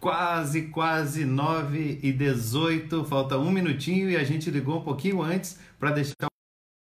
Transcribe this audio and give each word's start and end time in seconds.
quase, 0.00 0.62
quase 0.68 1.24
9 1.24 2.00
e 2.02 2.10
18, 2.10 3.04
falta 3.04 3.38
um 3.38 3.50
minutinho 3.50 4.10
e 4.10 4.16
a 4.16 4.24
gente 4.24 4.50
ligou 4.50 4.78
um 4.78 4.82
pouquinho 4.82 5.22
antes 5.22 5.58
para 5.78 5.90
deixar 5.92 6.14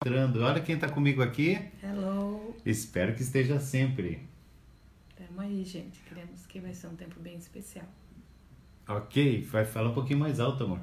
entrando. 0.00 0.42
Olha 0.42 0.60
quem 0.60 0.76
está 0.76 0.88
comigo 0.88 1.20
aqui. 1.20 1.58
Hello. 1.82 2.54
Espero 2.64 3.14
que 3.14 3.22
esteja 3.22 3.58
sempre. 3.58 4.26
Tamo 5.16 5.40
aí, 5.40 5.64
gente. 5.64 6.00
Queremos 6.08 6.46
que 6.46 6.60
vai 6.60 6.72
ser 6.72 6.86
um 6.86 6.94
tempo 6.94 7.18
bem 7.18 7.36
especial. 7.36 7.86
Ok, 8.88 9.42
vai 9.50 9.64
falar 9.64 9.90
um 9.90 9.94
pouquinho 9.94 10.20
mais 10.20 10.38
alto, 10.38 10.64
amor. 10.64 10.80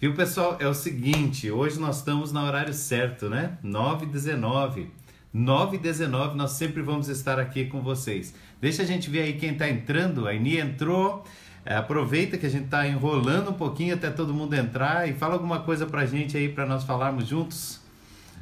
Viu, 0.00 0.14
pessoal? 0.14 0.56
É 0.58 0.66
o 0.66 0.74
seguinte, 0.74 1.48
hoje 1.48 1.78
nós 1.78 1.98
estamos 1.98 2.32
no 2.32 2.40
horário 2.40 2.74
certo, 2.74 3.30
né? 3.30 3.56
9 3.62 4.06
e 4.06 4.08
19. 4.08 4.90
9 5.32 5.76
e 5.76 5.80
19 5.80 6.36
nós 6.36 6.52
sempre 6.52 6.82
vamos 6.82 7.08
estar 7.08 7.38
aqui 7.38 7.66
com 7.66 7.80
vocês. 7.80 8.34
Deixa 8.60 8.82
a 8.82 8.84
gente 8.84 9.08
ver 9.08 9.22
aí 9.22 9.32
quem 9.34 9.52
está 9.52 9.68
entrando. 9.68 10.26
A 10.26 10.34
Eni 10.34 10.58
entrou. 10.58 11.24
É, 11.64 11.76
aproveita 11.76 12.36
que 12.36 12.44
a 12.44 12.48
gente 12.48 12.64
está 12.64 12.86
enrolando 12.86 13.50
um 13.50 13.54
pouquinho 13.54 13.94
até 13.94 14.10
todo 14.10 14.34
mundo 14.34 14.54
entrar 14.54 15.08
e 15.08 15.14
fala 15.14 15.34
alguma 15.34 15.60
coisa 15.60 15.86
pra 15.86 16.04
gente 16.04 16.36
aí 16.36 16.48
para 16.48 16.66
nós 16.66 16.82
falarmos 16.82 17.28
juntos. 17.28 17.80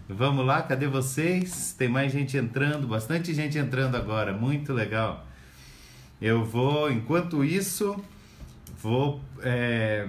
Vamos 0.08 0.44
lá, 0.44 0.62
cadê 0.62 0.86
vocês? 0.88 1.74
Tem 1.78 1.88
mais 1.88 2.10
gente 2.10 2.36
entrando, 2.36 2.88
bastante 2.88 3.32
gente 3.34 3.58
entrando 3.58 3.94
agora, 3.96 4.32
muito 4.32 4.72
legal. 4.72 5.26
Eu 6.20 6.44
vou, 6.44 6.90
enquanto 6.90 7.44
isso, 7.44 7.96
vou 8.82 9.20
é, 9.42 10.08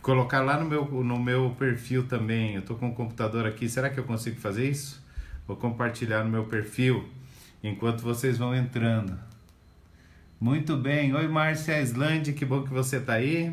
colocar 0.00 0.40
lá 0.40 0.58
no 0.58 0.64
meu, 0.64 0.84
no 0.84 1.18
meu 1.18 1.50
perfil 1.58 2.06
também. 2.06 2.54
Eu 2.54 2.60
estou 2.60 2.76
com 2.76 2.88
o 2.88 2.94
computador 2.94 3.46
aqui, 3.46 3.68
será 3.68 3.90
que 3.90 3.98
eu 3.98 4.04
consigo 4.04 4.40
fazer 4.40 4.70
isso? 4.70 5.04
Vou 5.46 5.56
compartilhar 5.56 6.24
no 6.24 6.30
meu 6.30 6.44
perfil 6.44 7.08
enquanto 7.62 8.00
vocês 8.00 8.38
vão 8.38 8.54
entrando. 8.54 9.18
Muito 10.40 10.76
bem. 10.76 11.12
Oi, 11.12 11.26
Márcia 11.26 11.82
Islande, 11.82 12.32
que 12.32 12.44
bom 12.44 12.62
que 12.62 12.70
você 12.70 12.98
está 12.98 13.14
aí. 13.14 13.52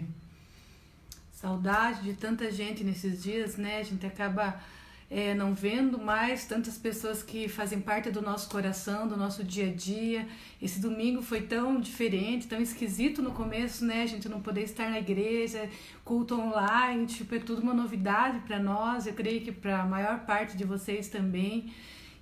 Saudade 1.32 2.04
de 2.04 2.14
tanta 2.14 2.52
gente 2.52 2.84
nesses 2.84 3.24
dias, 3.24 3.58
né? 3.58 3.80
A 3.80 3.84
gente 3.84 4.06
acaba 4.06 4.62
é, 5.10 5.34
não 5.34 5.56
vendo 5.56 5.98
mais 5.98 6.46
tantas 6.46 6.78
pessoas 6.78 7.24
que 7.24 7.48
fazem 7.48 7.82
parte 7.82 8.12
do 8.12 8.22
nosso 8.22 8.48
coração, 8.48 9.08
do 9.08 9.18
nosso 9.18 9.44
dia 9.44 9.68
a 9.68 9.74
dia. 9.74 10.28
Esse 10.62 10.80
domingo 10.80 11.24
foi 11.24 11.42
tão 11.42 11.80
diferente, 11.80 12.46
tão 12.46 12.62
esquisito 12.62 13.20
no 13.20 13.32
começo, 13.32 13.84
né? 13.84 14.04
A 14.04 14.08
gente 14.08 14.30
não 14.30 14.40
poder 14.40 14.62
estar 14.62 14.88
na 14.88 15.00
igreja, 15.00 15.68
culto 16.04 16.40
online, 16.40 17.08
tipo, 17.08 17.34
é 17.34 17.40
tudo 17.40 17.64
uma 17.64 17.74
novidade 17.74 18.42
para 18.42 18.60
nós. 18.60 19.08
Eu 19.08 19.14
creio 19.14 19.42
que 19.42 19.52
para 19.52 19.82
a 19.82 19.86
maior 19.88 20.20
parte 20.20 20.56
de 20.56 20.64
vocês 20.64 21.08
também. 21.08 21.74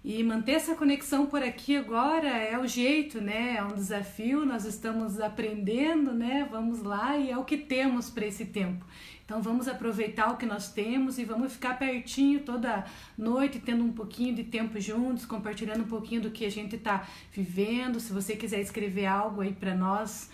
E 0.04 0.22
manter 0.22 0.54
essa 0.54 0.76
conexão 0.76 1.26
por 1.28 1.42
aqui 1.42 1.78
agora 1.78 2.28
é 2.28 2.60
o 2.60 2.68
jeito, 2.68 3.22
né? 3.22 3.56
É 3.58 3.64
um 3.64 3.74
desafio, 3.74 4.46
nós 4.46 4.66
estamos 4.66 5.18
aprendendo, 5.18 6.12
né? 6.12 6.46
Vamos 6.52 6.84
lá 6.84 7.16
e 7.18 7.32
é 7.32 7.38
o 7.38 7.46
que 7.46 7.56
temos 7.56 8.10
para 8.10 8.26
esse 8.26 8.44
tempo. 8.44 8.86
Então 9.24 9.42
vamos 9.42 9.66
aproveitar 9.66 10.30
o 10.34 10.36
que 10.36 10.46
nós 10.46 10.74
temos 10.74 11.18
e 11.18 11.24
vamos 11.24 11.54
ficar 11.54 11.80
pertinho 11.80 12.42
toda 12.42 12.84
noite, 13.18 13.60
tendo 13.60 13.82
um 13.82 13.94
pouquinho 13.94 14.36
de 14.36 14.44
tempo 14.44 14.78
juntos, 14.78 15.26
compartilhando 15.26 15.84
um 15.84 15.88
pouquinho 15.88 16.22
do 16.24 16.32
que 16.32 16.46
a 16.46 16.52
gente 16.52 16.76
está 16.76 17.08
vivendo. 17.32 17.98
Se 18.02 18.12
você 18.12 18.36
quiser 18.36 18.60
escrever 18.60 19.06
algo 19.06 19.40
aí 19.40 19.54
para 19.54 19.74
nós, 19.74 20.30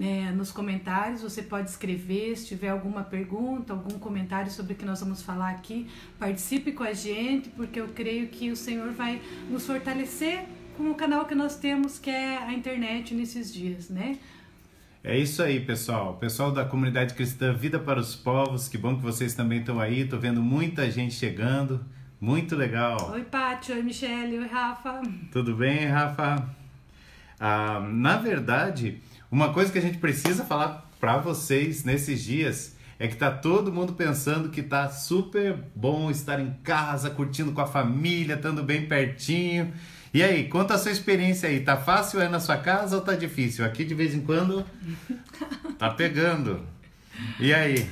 é, 0.00 0.30
nos 0.32 0.50
comentários. 0.50 1.22
Você 1.22 1.42
pode 1.42 1.70
escrever 1.70 2.36
se 2.36 2.46
tiver 2.46 2.68
alguma 2.68 3.02
pergunta, 3.02 3.72
algum 3.72 3.98
comentário 3.98 4.50
sobre 4.50 4.72
o 4.72 4.76
que 4.76 4.84
nós 4.84 5.00
vamos 5.00 5.22
falar 5.22 5.50
aqui. 5.50 5.88
Participe 6.18 6.72
com 6.72 6.82
a 6.82 6.92
gente, 6.92 7.48
porque 7.50 7.80
eu 7.80 7.88
creio 7.88 8.28
que 8.28 8.50
o 8.50 8.56
Senhor 8.56 8.92
vai 8.92 9.20
nos 9.48 9.66
fortalecer 9.66 10.44
com 10.76 10.90
o 10.90 10.94
canal 10.94 11.24
que 11.24 11.34
nós 11.34 11.56
temos, 11.56 11.98
que 11.98 12.10
é 12.10 12.38
a 12.38 12.52
internet 12.52 13.14
nesses 13.14 13.52
dias, 13.52 13.88
né? 13.88 14.18
É 15.02 15.18
isso 15.18 15.42
aí, 15.42 15.60
pessoal. 15.60 16.16
Pessoal 16.16 16.50
da 16.50 16.64
comunidade 16.64 17.12
cristã 17.12 17.52
Vida 17.52 17.78
para 17.78 18.00
os 18.00 18.16
Povos, 18.16 18.68
que 18.68 18.78
bom 18.78 18.96
que 18.96 19.02
vocês 19.02 19.34
também 19.34 19.60
estão 19.60 19.78
aí. 19.78 20.06
Tô 20.06 20.18
vendo 20.18 20.40
muita 20.40 20.90
gente 20.90 21.14
chegando. 21.14 21.84
Muito 22.18 22.56
legal. 22.56 23.10
Oi, 23.12 23.22
Paty. 23.22 23.72
Oi, 23.72 23.82
Michele. 23.82 24.38
Oi, 24.38 24.46
Rafa. 24.46 25.02
Tudo 25.30 25.54
bem, 25.54 25.84
Rafa? 25.84 26.48
Ah, 27.38 27.80
na 27.80 28.16
verdade, 28.16 29.02
uma 29.34 29.52
coisa 29.52 29.72
que 29.72 29.78
a 29.78 29.82
gente 29.82 29.98
precisa 29.98 30.44
falar 30.44 30.88
para 31.00 31.18
vocês 31.18 31.82
nesses 31.82 32.22
dias 32.22 32.76
é 33.00 33.08
que 33.08 33.16
tá 33.16 33.32
todo 33.32 33.72
mundo 33.72 33.94
pensando 33.94 34.48
que 34.48 34.62
tá 34.62 34.88
super 34.88 35.58
bom 35.74 36.08
estar 36.08 36.38
em 36.38 36.54
casa, 36.62 37.10
curtindo 37.10 37.50
com 37.50 37.60
a 37.60 37.66
família, 37.66 38.36
estando 38.36 38.62
bem 38.62 38.86
pertinho. 38.86 39.74
E 40.14 40.22
aí, 40.22 40.48
conta 40.48 40.74
a 40.74 40.78
sua 40.78 40.92
experiência 40.92 41.48
aí. 41.48 41.58
Tá 41.58 41.76
fácil 41.76 42.20
aí 42.20 42.28
na 42.28 42.38
sua 42.38 42.58
casa 42.58 42.94
ou 42.94 43.02
tá 43.02 43.16
difícil? 43.16 43.64
Aqui 43.64 43.84
de 43.84 43.92
vez 43.92 44.14
em 44.14 44.20
quando 44.20 44.64
tá 45.80 45.90
pegando. 45.90 46.64
E 47.40 47.52
aí? 47.52 47.90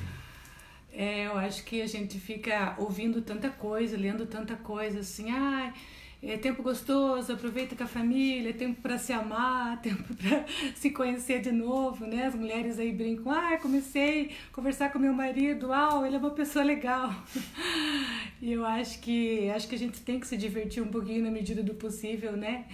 É, 0.93 1.27
eu 1.27 1.37
acho 1.39 1.65
que 1.65 1.83
a 1.83 1.89
gente 1.89 2.21
fica 2.21 2.77
ouvindo 2.79 3.21
tanta 3.21 3.49
coisa, 3.49 3.97
lendo 3.97 4.27
tanta 4.27 4.55
coisa 4.55 5.01
assim, 5.01 5.33
ai. 5.33 5.73
Ah, 5.75 6.02
é 6.23 6.37
tempo 6.37 6.63
gostoso, 6.63 7.33
aproveita 7.33 7.75
com 7.75 7.83
a 7.83 7.87
família, 7.87 8.51
é 8.51 8.53
tempo 8.53 8.81
para 8.81 8.97
se 8.97 9.13
amar, 9.13 9.81
tempo 9.83 10.15
para 10.15 10.45
se 10.77 10.91
conhecer 10.91 11.41
de 11.41 11.51
novo, 11.51 12.07
né? 12.07 12.27
As 12.27 12.35
mulheres 12.35 12.79
aí 12.79 12.93
brincam, 12.93 13.33
ah, 13.33 13.59
comecei 13.61 14.31
a 14.51 14.55
conversar 14.55 14.93
com 14.93 15.01
meu 15.01 15.13
marido, 15.13 15.69
uau, 15.69 16.07
ele 16.07 16.15
é 16.15 16.19
uma 16.19 16.31
pessoa 16.31 16.65
legal. 16.65 17.13
e 18.41 18.53
eu 18.53 18.65
acho 18.65 19.01
que 19.01 19.51
acho 19.51 19.67
que 19.67 19.75
a 19.75 19.79
gente 19.79 20.01
tem 20.03 20.21
que 20.21 20.27
se 20.27 20.37
divertir 20.37 20.83
um 20.83 20.89
pouquinho 20.89 21.25
na 21.25 21.31
medida 21.31 21.63
do 21.63 21.75
possível, 21.75 22.37
né? 22.37 22.67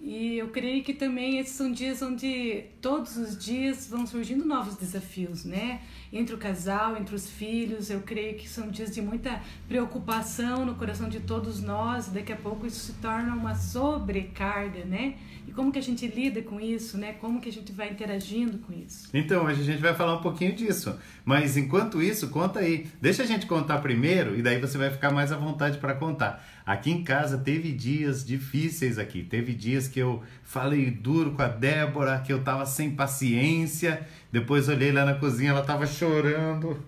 E 0.00 0.38
eu 0.38 0.48
creio 0.48 0.82
que 0.82 0.94
também 0.94 1.38
esses 1.38 1.54
são 1.54 1.70
dias 1.70 2.00
onde 2.00 2.64
todos 2.80 3.16
os 3.18 3.38
dias 3.38 3.86
vão 3.86 4.06
surgindo 4.06 4.44
novos 4.46 4.74
desafios, 4.74 5.44
né? 5.44 5.82
Entre 6.12 6.34
o 6.34 6.38
casal, 6.38 6.96
entre 6.96 7.14
os 7.14 7.30
filhos, 7.30 7.88
eu 7.88 8.00
creio 8.00 8.36
que 8.36 8.48
são 8.48 8.68
dias 8.68 8.92
de 8.92 9.00
muita 9.00 9.40
preocupação 9.68 10.66
no 10.66 10.74
coração 10.74 11.08
de 11.08 11.20
todos 11.20 11.62
nós. 11.62 12.08
Daqui 12.08 12.32
a 12.32 12.36
pouco 12.36 12.66
isso 12.66 12.80
se 12.80 12.92
torna 12.94 13.32
uma 13.34 13.54
sobrecarga, 13.54 14.84
né? 14.84 15.14
E 15.46 15.52
como 15.52 15.70
que 15.70 15.78
a 15.78 15.82
gente 15.82 16.06
lida 16.08 16.42
com 16.42 16.60
isso, 16.60 16.98
né? 16.98 17.12
Como 17.14 17.40
que 17.40 17.48
a 17.48 17.52
gente 17.52 17.72
vai 17.72 17.90
interagindo 17.90 18.58
com 18.58 18.72
isso? 18.72 19.08
Então, 19.14 19.44
hoje 19.44 19.60
a 19.60 19.64
gente 19.64 19.80
vai 19.80 19.94
falar 19.94 20.14
um 20.14 20.20
pouquinho 20.20 20.52
disso. 20.52 20.98
Mas 21.24 21.56
enquanto 21.56 22.02
isso, 22.02 22.28
conta 22.28 22.60
aí. 22.60 22.88
Deixa 23.00 23.22
a 23.22 23.26
gente 23.26 23.46
contar 23.46 23.78
primeiro 23.78 24.36
e 24.36 24.42
daí 24.42 24.60
você 24.60 24.76
vai 24.76 24.90
ficar 24.90 25.12
mais 25.12 25.30
à 25.30 25.36
vontade 25.36 25.78
para 25.78 25.94
contar. 25.94 26.44
Aqui 26.66 26.90
em 26.90 27.02
casa 27.02 27.38
teve 27.38 27.72
dias 27.72 28.24
difíceis 28.24 28.98
aqui. 28.98 29.22
Teve 29.22 29.52
dias 29.54 29.88
que 29.88 29.98
eu 29.98 30.22
falei 30.44 30.90
duro 30.90 31.32
com 31.32 31.42
a 31.42 31.48
Débora, 31.48 32.20
que 32.20 32.32
eu 32.32 32.42
tava 32.44 32.64
sem 32.66 32.90
paciência. 32.90 34.06
Depois 34.32 34.68
olhei 34.68 34.92
lá 34.92 35.04
na 35.04 35.14
cozinha, 35.14 35.50
ela 35.50 35.62
tava 35.62 35.86
chorando. 35.86 36.82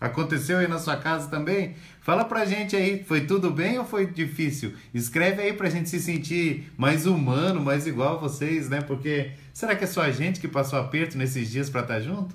Aconteceu 0.00 0.58
aí 0.58 0.66
na 0.66 0.78
sua 0.78 0.96
casa 0.96 1.28
também? 1.28 1.76
Fala 2.00 2.24
pra 2.24 2.46
gente 2.46 2.74
aí, 2.74 3.04
foi 3.04 3.26
tudo 3.26 3.50
bem 3.50 3.78
ou 3.78 3.84
foi 3.84 4.06
difícil? 4.06 4.72
Escreve 4.94 5.42
aí 5.42 5.52
pra 5.52 5.68
gente 5.68 5.90
se 5.90 6.00
sentir 6.00 6.72
mais 6.76 7.04
humano, 7.04 7.60
mais 7.60 7.86
igual 7.86 8.16
a 8.16 8.18
vocês, 8.18 8.70
né? 8.70 8.80
Porque 8.80 9.32
será 9.52 9.76
que 9.76 9.84
é 9.84 9.86
só 9.86 10.00
a 10.00 10.10
gente 10.10 10.40
que 10.40 10.48
passou 10.48 10.78
aperto 10.78 11.18
nesses 11.18 11.50
dias 11.50 11.68
para 11.68 11.82
estar 11.82 11.94
tá 11.94 12.00
junto? 12.00 12.34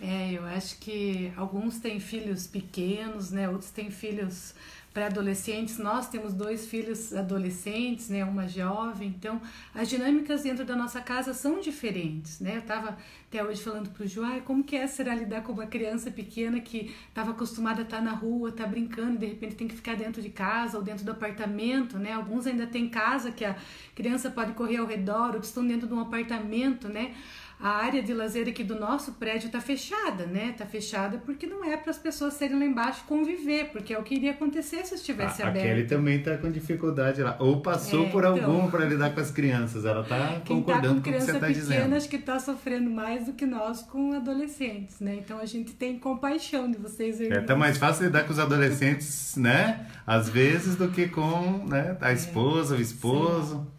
É, 0.00 0.32
eu 0.32 0.44
acho 0.44 0.78
que 0.78 1.32
alguns 1.36 1.78
têm 1.78 2.00
filhos 2.00 2.46
pequenos, 2.46 3.30
né? 3.30 3.48
Outros 3.48 3.70
têm 3.70 3.90
filhos 3.90 4.52
pré-adolescentes. 4.96 5.76
Nós 5.76 6.08
temos 6.08 6.32
dois 6.32 6.66
filhos 6.66 7.14
adolescentes, 7.14 8.08
né, 8.08 8.24
uma 8.24 8.48
jovem. 8.48 9.08
Então, 9.08 9.42
as 9.74 9.90
dinâmicas 9.90 10.42
dentro 10.42 10.64
da 10.64 10.74
nossa 10.74 11.02
casa 11.02 11.34
são 11.34 11.60
diferentes, 11.60 12.40
né? 12.40 12.54
Eu 12.54 12.60
estava 12.60 12.96
até 13.28 13.44
hoje 13.44 13.62
falando 13.62 13.90
para 13.90 14.02
o 14.02 14.24
ah, 14.24 14.40
como 14.40 14.64
que 14.64 14.74
é 14.74 14.86
será 14.86 15.14
lidar 15.14 15.42
com 15.42 15.52
uma 15.52 15.66
criança 15.66 16.10
pequena 16.10 16.60
que 16.60 16.94
estava 17.08 17.32
acostumada 17.32 17.82
a 17.82 17.84
estar 17.84 17.98
tá 17.98 18.02
na 18.02 18.12
rua, 18.12 18.50
tá 18.50 18.66
brincando, 18.66 19.16
e 19.16 19.18
de 19.18 19.26
repente 19.26 19.56
tem 19.56 19.68
que 19.68 19.74
ficar 19.74 19.96
dentro 19.96 20.22
de 20.22 20.30
casa 20.30 20.78
ou 20.78 20.82
dentro 20.82 21.04
do 21.04 21.10
apartamento, 21.10 21.98
né? 21.98 22.12
Alguns 22.12 22.46
ainda 22.46 22.66
têm 22.66 22.88
casa 22.88 23.30
que 23.30 23.44
a 23.44 23.54
criança 23.94 24.30
pode 24.30 24.52
correr 24.52 24.78
ao 24.78 24.86
redor, 24.86 25.34
outros 25.34 25.48
estão 25.48 25.66
dentro 25.66 25.86
de 25.86 25.92
um 25.92 26.00
apartamento, 26.00 26.88
né? 26.88 27.14
A 27.58 27.70
área 27.70 28.02
de 28.02 28.12
lazer 28.12 28.46
aqui 28.48 28.62
do 28.62 28.78
nosso 28.78 29.12
prédio 29.12 29.46
está 29.46 29.60
fechada, 29.60 30.26
né? 30.26 30.50
Está 30.50 30.66
fechada 30.66 31.18
porque 31.24 31.46
não 31.46 31.64
é 31.64 31.76
para 31.76 31.90
as 31.90 31.98
pessoas 31.98 32.34
serem 32.34 32.58
lá 32.58 32.64
embaixo 32.64 33.04
conviver, 33.06 33.70
porque 33.70 33.94
é 33.94 33.98
o 33.98 34.02
que 34.02 34.14
iria 34.14 34.32
acontecer 34.32 34.84
se 34.84 34.94
estivesse 34.94 35.42
a, 35.42 35.48
aberto. 35.48 35.64
A 35.64 35.68
Kelly 35.68 35.86
também 35.86 36.18
está 36.18 36.36
com 36.36 36.50
dificuldade 36.50 37.22
lá, 37.22 37.36
ou 37.40 37.60
passou 37.60 38.06
é, 38.06 38.10
por 38.10 38.24
então, 38.24 38.50
algum 38.50 38.70
para 38.70 38.84
lidar 38.84 39.14
com 39.14 39.20
as 39.20 39.30
crianças. 39.30 39.86
Ela 39.86 40.02
está 40.02 40.18
tá 40.18 40.40
concordando 40.46 40.82
tá 40.82 40.88
com, 40.88 41.02
com 41.02 41.10
o 41.10 41.12
que 41.12 41.20
você 41.20 41.32
está 41.32 41.48
dizendo. 41.48 41.94
acho 41.94 42.08
que 42.08 42.16
está 42.16 42.38
sofrendo 42.38 42.90
mais 42.90 43.24
do 43.24 43.32
que 43.32 43.46
nós 43.46 43.80
com 43.82 44.12
adolescentes, 44.12 45.00
né? 45.00 45.16
Então 45.16 45.38
a 45.38 45.46
gente 45.46 45.72
tem 45.72 45.98
compaixão 45.98 46.70
de 46.70 46.76
vocês. 46.76 47.20
Irmãos. 47.20 47.38
É 47.38 47.40
tá 47.40 47.56
mais 47.56 47.78
fácil 47.78 48.04
lidar 48.04 48.24
com 48.24 48.32
os 48.32 48.38
adolescentes, 48.38 49.34
né? 49.36 49.86
Às 50.06 50.28
vezes 50.28 50.76
do 50.76 50.88
que 50.88 51.08
com 51.08 51.66
né, 51.66 51.96
a 52.02 52.10
é. 52.10 52.14
esposa, 52.14 52.74
é, 52.74 52.78
o 52.78 52.80
esposo. 52.80 53.60
Sim. 53.60 53.75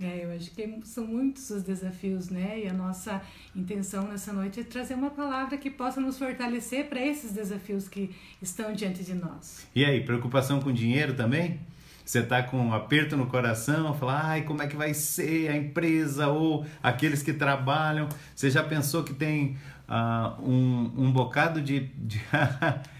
É, 0.00 0.24
eu 0.24 0.32
acho 0.32 0.50
que 0.50 0.80
são 0.84 1.06
muitos 1.06 1.50
os 1.50 1.62
desafios, 1.62 2.28
né? 2.28 2.62
E 2.64 2.68
a 2.68 2.72
nossa 2.72 3.22
intenção 3.54 4.08
nessa 4.08 4.32
noite 4.32 4.60
é 4.60 4.64
trazer 4.64 4.94
uma 4.94 5.10
palavra 5.10 5.56
que 5.56 5.70
possa 5.70 6.00
nos 6.00 6.18
fortalecer 6.18 6.88
para 6.88 7.00
esses 7.00 7.30
desafios 7.32 7.88
que 7.88 8.10
estão 8.42 8.72
diante 8.72 9.04
de 9.04 9.14
nós. 9.14 9.66
E 9.74 9.84
aí, 9.84 10.00
preocupação 10.04 10.60
com 10.60 10.72
dinheiro 10.72 11.14
também? 11.14 11.60
você 12.04 12.18
está 12.18 12.42
com 12.42 12.58
um 12.58 12.74
aperto 12.74 13.16
no 13.16 13.26
coração, 13.26 13.94
fala, 13.94 14.20
ai, 14.22 14.42
como 14.42 14.62
é 14.62 14.66
que 14.66 14.76
vai 14.76 14.92
ser 14.92 15.48
a 15.48 15.56
empresa 15.56 16.28
ou 16.28 16.66
aqueles 16.82 17.22
que 17.22 17.32
trabalham. 17.32 18.08
Você 18.36 18.50
já 18.50 18.62
pensou 18.62 19.02
que 19.02 19.14
tem 19.14 19.56
uh, 19.88 20.42
um, 20.42 20.92
um 20.96 21.12
bocado 21.12 21.62
de. 21.62 21.80
de 21.96 22.20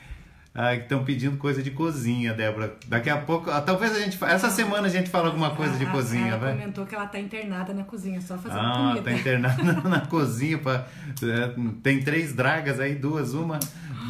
Ah, 0.57 0.73
estão 0.73 1.05
pedindo 1.05 1.37
coisa 1.37 1.61
de 1.61 1.73
cozinha, 1.73 2.33
Débora. 2.33 2.77
Daqui 2.87 3.11
a 3.11 3.17
pouco, 3.17 3.51
ah, 3.51 3.61
talvez 3.61 3.91
a 3.91 3.99
gente. 3.99 4.17
Essa 4.25 4.49
semana 4.51 4.87
a 4.87 4.91
gente 4.91 5.11
fala 5.11 5.27
alguma 5.27 5.51
coisa 5.51 5.77
de 5.77 5.85
cozinha, 5.87 6.29
ela 6.29 6.37
vai. 6.39 6.53
comentou 6.53 6.87
que 6.87 6.95
ela 6.95 7.07
está 7.07 7.19
internada 7.19 7.75
na 7.75 7.83
cozinha, 7.83 8.21
só 8.21 8.39
fazendo 8.39 8.61
ah, 8.61 8.73
comida. 8.73 9.01
Ah, 9.01 9.03
tá 9.03 9.13
internada 9.13 9.63
na 9.89 10.01
cozinha. 10.03 10.57
Pra, 10.59 10.87
é, 11.25 11.55
tem 11.83 12.01
três 12.05 12.33
dragas 12.33 12.79
aí, 12.79 12.95
duas, 12.95 13.35
uma. 13.35 13.59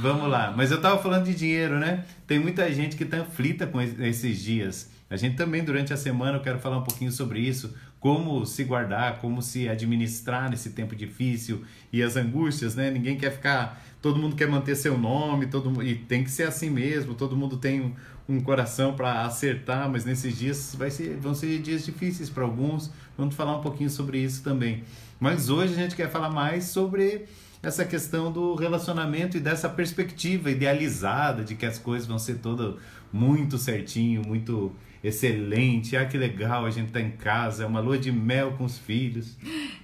Vamos 0.02 0.28
lá. 0.28 0.52
Mas 0.54 0.70
eu 0.70 0.78
tava 0.82 1.02
falando 1.02 1.24
de 1.24 1.34
dinheiro, 1.34 1.78
né? 1.78 2.04
Tem 2.26 2.38
muita 2.38 2.70
gente 2.70 2.94
que 2.94 3.06
tá 3.06 3.22
aflita 3.22 3.66
com 3.66 3.80
esses 3.80 4.38
dias. 4.38 4.90
A 5.08 5.16
gente 5.16 5.36
também, 5.36 5.62
durante 5.62 5.92
a 5.92 5.96
semana, 5.96 6.38
eu 6.38 6.42
quero 6.42 6.58
falar 6.58 6.78
um 6.78 6.82
pouquinho 6.82 7.12
sobre 7.12 7.40
isso. 7.40 7.74
Como 8.00 8.44
se 8.44 8.64
guardar, 8.64 9.18
como 9.20 9.40
se 9.40 9.68
administrar 9.68 10.50
nesse 10.50 10.70
tempo 10.70 10.94
difícil 10.94 11.64
e 11.92 12.02
as 12.02 12.16
angústias, 12.16 12.74
né? 12.74 12.90
Ninguém 12.90 13.16
quer 13.16 13.30
ficar 13.30 13.82
todo 14.04 14.20
mundo 14.20 14.36
quer 14.36 14.46
manter 14.46 14.76
seu 14.76 14.98
nome, 14.98 15.46
todo 15.46 15.82
e 15.82 15.94
tem 15.94 16.22
que 16.22 16.30
ser 16.30 16.42
assim 16.42 16.68
mesmo, 16.68 17.14
todo 17.14 17.34
mundo 17.34 17.56
tem 17.56 17.80
um, 17.80 17.94
um 18.28 18.38
coração 18.38 18.92
para 18.92 19.22
acertar, 19.22 19.88
mas 19.90 20.04
nesses 20.04 20.36
dias 20.36 20.76
vai 20.78 20.90
ser, 20.90 21.16
vão 21.16 21.34
ser 21.34 21.58
dias 21.62 21.86
difíceis 21.86 22.28
para 22.28 22.44
alguns. 22.44 22.90
Vamos 23.16 23.34
falar 23.34 23.56
um 23.56 23.62
pouquinho 23.62 23.88
sobre 23.88 24.18
isso 24.18 24.42
também. 24.42 24.84
Mas 25.18 25.48
hoje 25.48 25.72
a 25.72 25.76
gente 25.76 25.96
quer 25.96 26.10
falar 26.10 26.28
mais 26.28 26.64
sobre 26.64 27.24
essa 27.62 27.82
questão 27.82 28.30
do 28.30 28.54
relacionamento 28.54 29.38
e 29.38 29.40
dessa 29.40 29.70
perspectiva 29.70 30.50
idealizada 30.50 31.42
de 31.42 31.54
que 31.54 31.64
as 31.64 31.78
coisas 31.78 32.06
vão 32.06 32.18
ser 32.18 32.40
todas 32.40 32.74
muito 33.10 33.56
certinho, 33.56 34.20
muito 34.20 34.70
excelente. 35.04 35.96
Ah, 35.96 36.06
que 36.06 36.16
legal, 36.16 36.64
a 36.64 36.70
gente 36.70 36.90
tá 36.90 37.00
em 37.00 37.12
casa, 37.12 37.64
é 37.64 37.66
uma 37.66 37.80
lua 37.80 37.98
de 37.98 38.10
mel 38.10 38.54
com 38.56 38.64
os 38.64 38.78
filhos. 38.78 39.36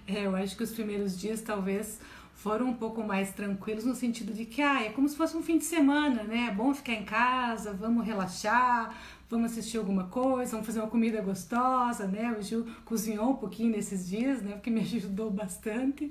É, 0.07 0.27
eu 0.27 0.35
acho 0.35 0.57
que 0.57 0.63
os 0.65 0.73
primeiros 0.73 1.19
dias 1.19 1.41
talvez 1.43 2.01
foram 2.35 2.71
um 2.71 2.75
pouco 2.75 3.03
mais 3.03 3.33
tranquilos 3.33 3.85
no 3.85 3.95
sentido 3.95 4.33
de 4.33 4.47
que 4.47 4.63
ah, 4.63 4.83
é 4.83 4.89
como 4.89 5.07
se 5.07 5.15
fosse 5.15 5.37
um 5.37 5.43
fim 5.43 5.59
de 5.59 5.65
semana, 5.65 6.23
né? 6.23 6.49
É 6.51 6.55
bom 6.55 6.73
ficar 6.73 6.95
em 6.95 7.05
casa, 7.05 7.75
vamos 7.75 8.07
relaxar, 8.07 8.97
vamos 9.29 9.53
assistir 9.53 9.77
alguma 9.77 10.05
coisa, 10.05 10.53
vamos 10.53 10.67
fazer 10.67 10.81
uma 10.81 10.89
comida 10.89 11.21
gostosa, 11.21 12.07
né? 12.07 12.35
O 12.39 12.43
Gil 12.43 12.67
cozinhou 12.87 13.31
um 13.31 13.37
pouquinho 13.37 13.73
nesses 13.73 14.09
dias, 14.09 14.41
né? 14.41 14.53
Porque 14.53 14.71
me 14.71 14.81
ajudou 14.83 15.31
bastante. 15.31 16.11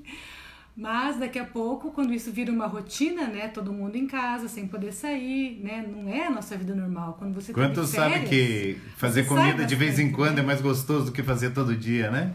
Mas 0.80 1.20
daqui 1.20 1.38
a 1.38 1.44
pouco, 1.44 1.92
quando 1.92 2.14
isso 2.14 2.32
vira 2.32 2.50
uma 2.50 2.66
rotina, 2.66 3.28
né? 3.28 3.50
Todo 3.50 3.74
mundo 3.74 3.98
em 3.98 4.08
casa, 4.08 4.48
sem 4.48 4.66
poder 4.66 4.94
sair, 4.94 5.60
né? 5.62 5.86
Não 5.86 6.08
é 6.08 6.28
a 6.28 6.30
nossa 6.30 6.56
vida 6.56 6.74
normal. 6.74 7.18
Quando 7.20 7.36
você 7.36 7.52
Quanto 7.52 7.82
tá 7.82 7.86
sabe 7.86 8.14
férias, 8.14 8.30
que 8.30 8.78
fazer 8.96 9.26
comida 9.26 9.66
de 9.66 9.76
vez 9.76 10.00
em 10.00 10.10
quando 10.10 10.36
né? 10.36 10.42
é 10.42 10.46
mais 10.46 10.62
gostoso 10.62 11.08
do 11.08 11.12
que 11.12 11.22
fazer 11.22 11.50
todo 11.50 11.76
dia, 11.76 12.10
né? 12.10 12.34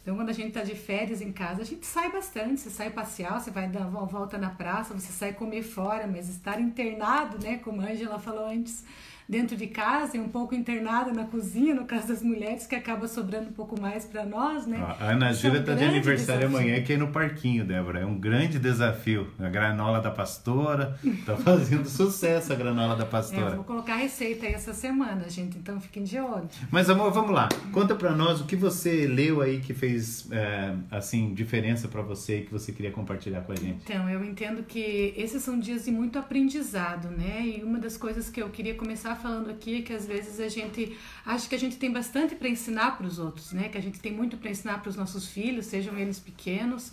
Então, 0.00 0.16
quando 0.16 0.30
a 0.30 0.32
gente 0.32 0.48
está 0.48 0.62
de 0.62 0.74
férias 0.74 1.20
em 1.20 1.32
casa, 1.32 1.60
a 1.60 1.64
gente 1.66 1.84
sai 1.84 2.10
bastante. 2.10 2.60
Você 2.60 2.70
sai 2.70 2.88
passear, 2.88 3.38
você 3.38 3.50
vai 3.50 3.68
dar 3.68 3.86
uma 3.88 4.06
volta 4.06 4.38
na 4.38 4.48
praça, 4.48 4.94
você 4.94 5.12
sai 5.12 5.34
comer 5.34 5.62
fora, 5.62 6.06
mas 6.06 6.30
estar 6.30 6.58
internado, 6.58 7.38
né, 7.44 7.58
como 7.58 7.82
a 7.82 7.90
Angela 7.90 8.18
falou 8.18 8.46
antes, 8.46 8.86
dentro 9.28 9.56
de 9.56 9.66
casa 9.66 10.16
e 10.16 10.20
um 10.20 10.28
pouco 10.28 10.54
internada 10.54 11.12
na 11.12 11.24
cozinha, 11.24 11.74
no 11.74 11.84
caso 11.84 12.08
das 12.08 12.22
mulheres, 12.22 12.66
que 12.66 12.74
acaba 12.74 13.08
sobrando 13.08 13.48
um 13.48 13.52
pouco 13.52 13.80
mais 13.80 14.04
para 14.04 14.24
nós, 14.24 14.66
né? 14.66 14.78
A 15.00 15.10
Ana 15.10 15.32
Júlia 15.32 15.60
está 15.60 15.72
é 15.72 15.74
um 15.74 15.78
de 15.78 15.84
aniversário 15.84 16.46
desafio. 16.46 16.58
amanhã, 16.58 16.82
que 16.82 16.92
é 16.92 16.96
no 16.96 17.08
parquinho, 17.08 17.64
Débora. 17.64 18.00
É 18.00 18.06
um 18.06 18.18
grande 18.18 18.58
desafio. 18.58 19.28
A 19.38 19.48
granola 19.48 20.00
da 20.00 20.10
pastora 20.10 20.98
está 21.02 21.36
fazendo 21.38 21.88
sucesso 21.88 22.52
a 22.52 22.56
granola 22.56 22.96
da 22.96 23.06
pastora. 23.06 23.52
É, 23.52 23.54
vou 23.54 23.64
colocar 23.64 23.94
a 23.94 23.98
receita 23.98 24.46
aí 24.46 24.52
essa 24.52 24.74
semana, 24.74 25.28
gente, 25.28 25.58
então 25.58 25.80
fiquem 25.80 26.04
de 26.04 26.18
olho. 26.18 26.48
Mas 26.70 26.90
amor, 26.90 27.10
vamos 27.12 27.30
lá. 27.30 27.48
Conta 27.72 27.94
para 27.94 28.10
nós 28.12 28.40
o 28.40 28.44
que 28.44 28.56
você 28.56 29.06
leu 29.06 29.40
aí 29.40 29.60
que 29.60 29.72
fez 29.72 30.30
é, 30.30 30.74
assim 30.90 31.34
diferença 31.34 31.88
para 31.88 32.02
você 32.02 32.40
e 32.40 32.42
que 32.42 32.52
você 32.52 32.72
queria 32.72 32.90
compartilhar 32.90 33.40
com 33.42 33.52
a 33.52 33.56
gente. 33.56 33.78
Então, 33.84 34.08
eu 34.08 34.24
entendo 34.24 34.62
que 34.62 35.14
esses 35.16 35.42
são 35.42 35.58
dias 35.58 35.84
de 35.84 35.90
muito 35.90 36.18
aprendizado, 36.18 37.08
né? 37.08 37.42
E 37.44 37.62
uma 37.62 37.78
das 37.78 37.96
coisas 37.96 38.28
que 38.28 38.42
eu 38.42 38.48
queria 38.50 38.74
começar 38.74 39.13
falando 39.14 39.50
aqui 39.50 39.78
é 39.78 39.82
que 39.82 39.92
às 39.92 40.06
vezes 40.06 40.40
a 40.40 40.48
gente 40.48 40.96
acha 41.24 41.48
que 41.48 41.54
a 41.54 41.58
gente 41.58 41.76
tem 41.76 41.90
bastante 41.90 42.34
para 42.34 42.48
ensinar 42.48 42.96
para 42.96 43.06
os 43.06 43.18
outros, 43.18 43.52
né? 43.52 43.68
Que 43.68 43.78
a 43.78 43.82
gente 43.82 44.00
tem 44.00 44.12
muito 44.12 44.36
para 44.36 44.50
ensinar 44.50 44.80
para 44.80 44.90
os 44.90 44.96
nossos 44.96 45.28
filhos, 45.28 45.66
sejam 45.66 45.98
eles 45.98 46.18
pequenos, 46.18 46.92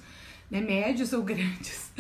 né? 0.50 0.62
médios 0.62 1.12
ou 1.14 1.24
grandes, 1.24 1.92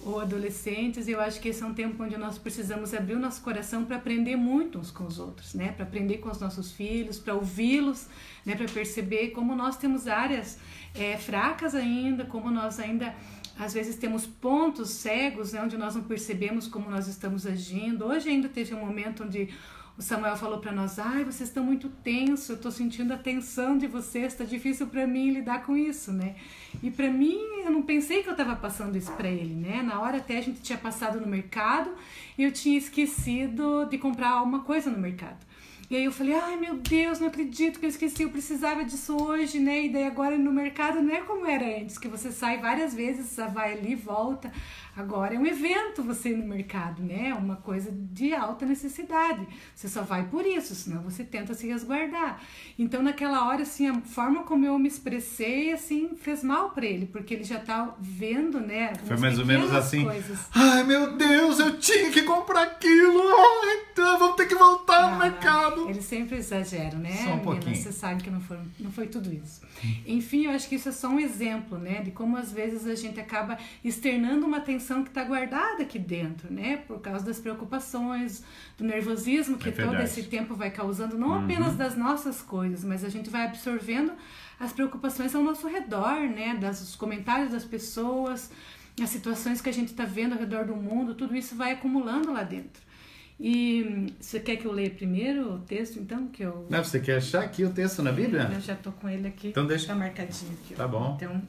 ou 0.00 0.20
adolescentes. 0.20 1.08
Eu 1.08 1.20
acho 1.20 1.40
que 1.40 1.48
esse 1.48 1.62
é 1.62 1.66
um 1.66 1.74
tempo 1.74 2.02
onde 2.02 2.16
nós 2.16 2.38
precisamos 2.38 2.92
abrir 2.94 3.14
o 3.14 3.20
nosso 3.20 3.42
coração 3.42 3.84
para 3.84 3.96
aprender 3.96 4.36
muito 4.36 4.78
uns 4.78 4.90
com 4.90 5.04
os 5.04 5.18
outros, 5.18 5.54
né? 5.54 5.72
Para 5.72 5.84
aprender 5.84 6.18
com 6.18 6.30
os 6.30 6.40
nossos 6.40 6.72
filhos, 6.72 7.18
para 7.18 7.34
ouvi-los, 7.34 8.06
né? 8.44 8.54
Para 8.54 8.66
perceber 8.66 9.28
como 9.30 9.54
nós 9.54 9.76
temos 9.76 10.06
áreas 10.06 10.58
é, 10.94 11.16
fracas 11.16 11.74
ainda, 11.74 12.24
como 12.24 12.50
nós 12.50 12.78
ainda 12.78 13.14
às 13.58 13.72
vezes 13.72 13.96
temos 13.96 14.26
pontos 14.26 14.90
cegos 14.90 15.52
né, 15.52 15.62
onde 15.62 15.76
nós 15.76 15.94
não 15.94 16.02
percebemos 16.02 16.66
como 16.66 16.90
nós 16.90 17.06
estamos 17.06 17.46
agindo. 17.46 18.04
Hoje 18.04 18.28
ainda 18.28 18.48
teve 18.48 18.74
um 18.74 18.84
momento 18.84 19.22
onde 19.24 19.50
o 19.96 20.02
Samuel 20.02 20.36
falou 20.36 20.58
para 20.58 20.72
nós: 20.72 20.98
ai, 20.98 21.24
vocês 21.24 21.48
estão 21.48 21.62
muito 21.62 21.88
tensos, 21.88 22.48
eu 22.48 22.56
estou 22.56 22.70
sentindo 22.70 23.12
a 23.12 23.16
tensão 23.16 23.78
de 23.78 23.86
vocês, 23.86 24.32
está 24.32 24.44
difícil 24.44 24.88
para 24.88 25.06
mim 25.06 25.30
lidar 25.30 25.64
com 25.64 25.76
isso, 25.76 26.12
né? 26.12 26.34
E 26.82 26.90
para 26.90 27.08
mim, 27.08 27.38
eu 27.64 27.70
não 27.70 27.82
pensei 27.82 28.22
que 28.22 28.28
eu 28.28 28.32
estava 28.32 28.56
passando 28.56 28.96
isso 28.96 29.12
para 29.12 29.28
ele, 29.28 29.54
né? 29.54 29.82
Na 29.82 30.00
hora 30.00 30.16
até 30.18 30.38
a 30.38 30.42
gente 30.42 30.60
tinha 30.60 30.78
passado 30.78 31.20
no 31.20 31.26
mercado 31.26 31.90
e 32.36 32.42
eu 32.42 32.50
tinha 32.50 32.76
esquecido 32.76 33.86
de 33.86 33.96
comprar 33.96 34.30
alguma 34.30 34.60
coisa 34.60 34.90
no 34.90 34.98
mercado. 34.98 35.44
E 35.90 35.96
aí 35.96 36.04
eu 36.04 36.12
falei, 36.12 36.34
ai 36.34 36.56
meu 36.56 36.76
Deus, 36.76 37.20
não 37.20 37.28
acredito 37.28 37.78
que 37.78 37.84
eu 37.84 37.90
esqueci, 37.90 38.22
eu 38.22 38.30
precisava 38.30 38.84
disso 38.84 39.16
hoje, 39.22 39.58
né? 39.58 39.84
E 39.84 39.88
daí 39.90 40.04
agora 40.04 40.38
no 40.38 40.50
mercado 40.50 41.02
não 41.02 41.14
é 41.14 41.20
como 41.20 41.46
era 41.46 41.64
antes, 41.78 41.98
que 41.98 42.08
você 42.08 42.32
sai 42.32 42.58
várias 42.58 42.94
vezes, 42.94 43.36
vai 43.52 43.74
ali, 43.74 43.94
volta. 43.94 44.50
Agora 44.96 45.34
é 45.34 45.38
um 45.38 45.46
evento 45.46 46.02
você 46.02 46.30
ir 46.30 46.36
no 46.36 46.46
mercado, 46.46 47.02
né? 47.02 47.30
É 47.30 47.34
uma 47.34 47.56
coisa 47.56 47.90
de 47.92 48.32
alta 48.32 48.64
necessidade. 48.64 49.46
Você 49.74 49.88
só 49.88 50.02
vai 50.02 50.24
por 50.28 50.46
isso, 50.46 50.74
senão 50.74 51.02
você 51.02 51.24
tenta 51.24 51.52
se 51.52 51.66
resguardar. 51.66 52.40
Então, 52.78 53.02
naquela 53.02 53.48
hora, 53.48 53.62
assim, 53.62 53.88
a 53.88 54.00
forma 54.02 54.44
como 54.44 54.64
eu 54.64 54.78
me 54.78 54.86
expressei, 54.88 55.72
assim, 55.72 56.10
fez 56.16 56.44
mal 56.44 56.70
para 56.70 56.86
ele, 56.86 57.06
porque 57.06 57.34
ele 57.34 57.44
já 57.44 57.58
tá 57.58 57.94
vendo, 57.98 58.60
né? 58.60 58.92
Foi 59.04 59.16
mais 59.16 59.38
ou 59.38 59.44
menos 59.44 59.72
assim. 59.72 60.04
Coisas. 60.04 60.46
Ai, 60.54 60.84
meu 60.84 61.16
Deus, 61.16 61.58
eu 61.58 61.78
tinha 61.78 62.10
que 62.10 62.22
comprar 62.22 62.62
aquilo. 62.62 63.20
Ai, 63.20 63.84
então 63.92 64.18
vamos 64.18 64.36
ter 64.36 64.46
que 64.46 64.54
voltar 64.54 65.10
no 65.10 65.18
mercado. 65.18 65.88
Eles 65.88 66.04
sempre 66.04 66.36
exageram, 66.36 66.98
né? 66.98 67.24
Só 67.24 67.34
um 67.34 67.40
pouquinho. 67.40 67.74
Você 67.74 67.92
sabe 67.92 68.22
que 68.22 68.30
não 68.30 68.40
foi, 68.40 68.58
não 68.78 68.92
foi 68.92 69.06
tudo 69.06 69.32
isso. 69.32 69.60
Enfim, 70.06 70.46
eu 70.46 70.52
acho 70.52 70.68
que 70.68 70.76
isso 70.76 70.88
é 70.88 70.92
só 70.92 71.08
um 71.08 71.18
exemplo, 71.18 71.78
né? 71.78 72.00
De 72.02 72.10
como 72.10 72.36
às 72.36 72.52
vezes 72.52 72.86
a 72.86 72.94
gente 72.94 73.18
acaba 73.18 73.58
externando 73.82 74.44
uma 74.44 74.60
atenção 74.84 75.02
que 75.02 75.08
está 75.08 75.24
guardada 75.24 75.82
aqui 75.82 75.98
dentro, 75.98 76.52
né? 76.52 76.76
Por 76.76 77.00
causa 77.00 77.24
das 77.24 77.40
preocupações, 77.40 78.44
do 78.76 78.84
nervosismo 78.84 79.56
que 79.56 79.70
é 79.70 79.72
todo 79.72 79.96
esse 80.00 80.24
tempo 80.24 80.54
vai 80.54 80.70
causando, 80.70 81.16
não 81.16 81.28
uhum. 81.28 81.44
apenas 81.44 81.74
das 81.76 81.96
nossas 81.96 82.42
coisas, 82.42 82.84
mas 82.84 83.02
a 83.02 83.08
gente 83.08 83.30
vai 83.30 83.46
absorvendo 83.46 84.12
as 84.60 84.72
preocupações 84.72 85.34
ao 85.34 85.42
nosso 85.42 85.66
redor, 85.66 86.20
né? 86.20 86.56
Das, 86.60 86.82
os 86.82 86.94
comentários 86.94 87.50
das 87.50 87.64
pessoas, 87.64 88.50
as 89.02 89.08
situações 89.08 89.60
que 89.60 89.68
a 89.68 89.72
gente 89.72 89.88
está 89.88 90.04
vendo 90.04 90.34
ao 90.34 90.38
redor 90.38 90.66
do 90.66 90.76
mundo, 90.76 91.14
tudo 91.14 91.34
isso 91.34 91.56
vai 91.56 91.72
acumulando 91.72 92.32
lá 92.32 92.42
dentro. 92.42 92.84
E 93.40 94.14
você 94.20 94.38
quer 94.38 94.56
que 94.56 94.64
eu 94.64 94.70
leia 94.70 94.90
primeiro 94.90 95.54
o 95.54 95.58
texto, 95.58 95.98
então? 95.98 96.28
Que 96.28 96.44
eu... 96.44 96.66
Não, 96.70 96.84
você 96.84 97.00
quer 97.00 97.16
achar 97.16 97.42
aqui 97.42 97.64
o 97.64 97.72
texto 97.72 98.00
na 98.00 98.12
Bíblia? 98.12 98.48
Eu 98.52 98.60
já 98.60 98.74
estou 98.74 98.92
com 98.92 99.08
ele 99.08 99.26
aqui. 99.26 99.48
Então 99.48 99.66
deixa. 99.66 99.88
Tá 99.88 99.94
marcadinho 99.96 100.52
aqui. 100.52 100.74
Tá 100.74 100.86
bom. 100.86 101.14
Então, 101.16 101.42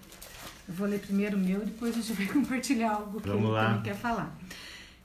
eu 0.67 0.73
vou 0.73 0.87
ler 0.87 0.99
primeiro 0.99 1.37
o 1.37 1.39
meu 1.39 1.61
e 1.61 1.65
depois 1.65 1.97
a 1.97 2.01
gente 2.01 2.13
vai 2.13 2.27
compartilhar 2.33 2.91
algo 2.91 3.21
que 3.21 3.27
Vamos 3.27 3.43
ele 3.45 3.51
lá. 3.51 3.67
também 3.67 3.83
quer 3.83 3.95
falar. 3.95 4.37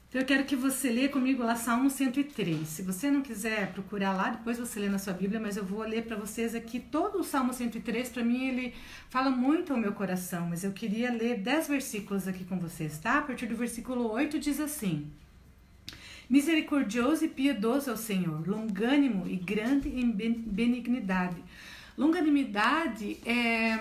Então 0.09 0.21
eu 0.23 0.27
quero 0.27 0.43
que 0.43 0.57
você 0.57 0.91
leia 0.91 1.09
comigo 1.09 1.41
lá 1.45 1.55
Salmo 1.55 1.89
103. 1.89 2.67
Se 2.67 2.83
você 2.83 3.09
não 3.09 3.23
quiser 3.23 3.73
procurar 3.73 4.13
lá, 4.13 4.31
depois 4.31 4.59
você 4.59 4.81
lê 4.81 4.89
na 4.89 4.99
sua 4.99 5.13
Bíblia, 5.13 5.39
mas 5.39 5.57
eu 5.57 5.65
vou 5.65 5.83
ler 5.83 6.03
para 6.03 6.17
vocês 6.17 6.53
aqui 6.53 6.81
todo 6.81 7.21
o 7.21 7.23
Salmo 7.23 7.53
103. 7.53 8.09
Para 8.09 8.25
mim 8.25 8.49
ele 8.49 8.75
fala 9.09 9.31
muito 9.31 9.73
ao 9.73 9.79
meu 9.79 9.93
coração, 9.93 10.49
mas 10.49 10.65
eu 10.65 10.73
queria 10.73 11.13
ler 11.13 11.39
10 11.39 11.69
versículos 11.69 12.27
aqui 12.27 12.43
com 12.45 12.59
vocês, 12.59 12.99
tá? 12.99 13.19
A 13.19 13.23
partir 13.23 13.47
do 13.47 13.55
versículo 13.55 14.11
8 14.11 14.41
diz 14.41 14.59
assim: 14.59 15.09
Misericordioso 16.29 17.25
e 17.25 17.29
piedoso 17.29 17.91
é 17.91 17.93
o 17.93 17.97
Senhor, 17.97 18.49
longânimo 18.49 19.29
e 19.29 19.37
grande 19.37 19.89
em 19.89 20.11
benignidade. 20.11 21.37
Longanimidade 21.97 23.19
é 23.25 23.79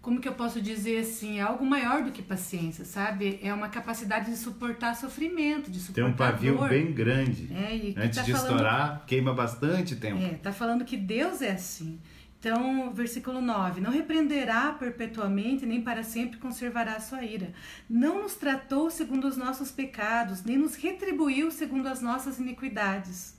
como 0.00 0.20
que 0.20 0.28
eu 0.28 0.32
posso 0.34 0.60
dizer 0.60 1.00
assim, 1.00 1.38
é 1.38 1.42
algo 1.42 1.66
maior 1.66 2.02
do 2.02 2.12
que 2.12 2.22
paciência, 2.22 2.84
sabe? 2.84 3.38
É 3.42 3.52
uma 3.52 3.68
capacidade 3.68 4.30
de 4.30 4.36
suportar 4.36 4.94
sofrimento, 4.94 5.70
de 5.70 5.80
suportar 5.80 6.02
Tem 6.02 6.12
um 6.12 6.16
pavio 6.16 6.56
dor. 6.56 6.68
bem 6.68 6.92
grande. 6.92 7.48
É, 7.52 8.00
Antes 8.00 8.18
tá 8.18 8.22
de 8.22 8.32
falando, 8.32 8.50
estourar, 8.50 9.04
queima 9.06 9.34
bastante 9.34 9.96
tempo. 9.96 10.22
É, 10.22 10.34
tá 10.34 10.52
falando 10.52 10.84
que 10.84 10.96
Deus 10.96 11.42
é 11.42 11.50
assim. 11.50 11.98
Então, 12.40 12.92
versículo 12.92 13.40
9: 13.40 13.80
Não 13.80 13.90
repreenderá 13.90 14.72
perpetuamente, 14.72 15.66
nem 15.66 15.82
para 15.82 16.04
sempre 16.04 16.38
conservará 16.38 16.94
a 16.94 17.00
sua 17.00 17.24
ira. 17.24 17.52
Não 17.90 18.22
nos 18.22 18.34
tratou 18.34 18.90
segundo 18.90 19.26
os 19.26 19.36
nossos 19.36 19.72
pecados, 19.72 20.44
nem 20.44 20.56
nos 20.56 20.76
retribuiu 20.76 21.50
segundo 21.50 21.88
as 21.88 22.00
nossas 22.00 22.38
iniquidades. 22.38 23.37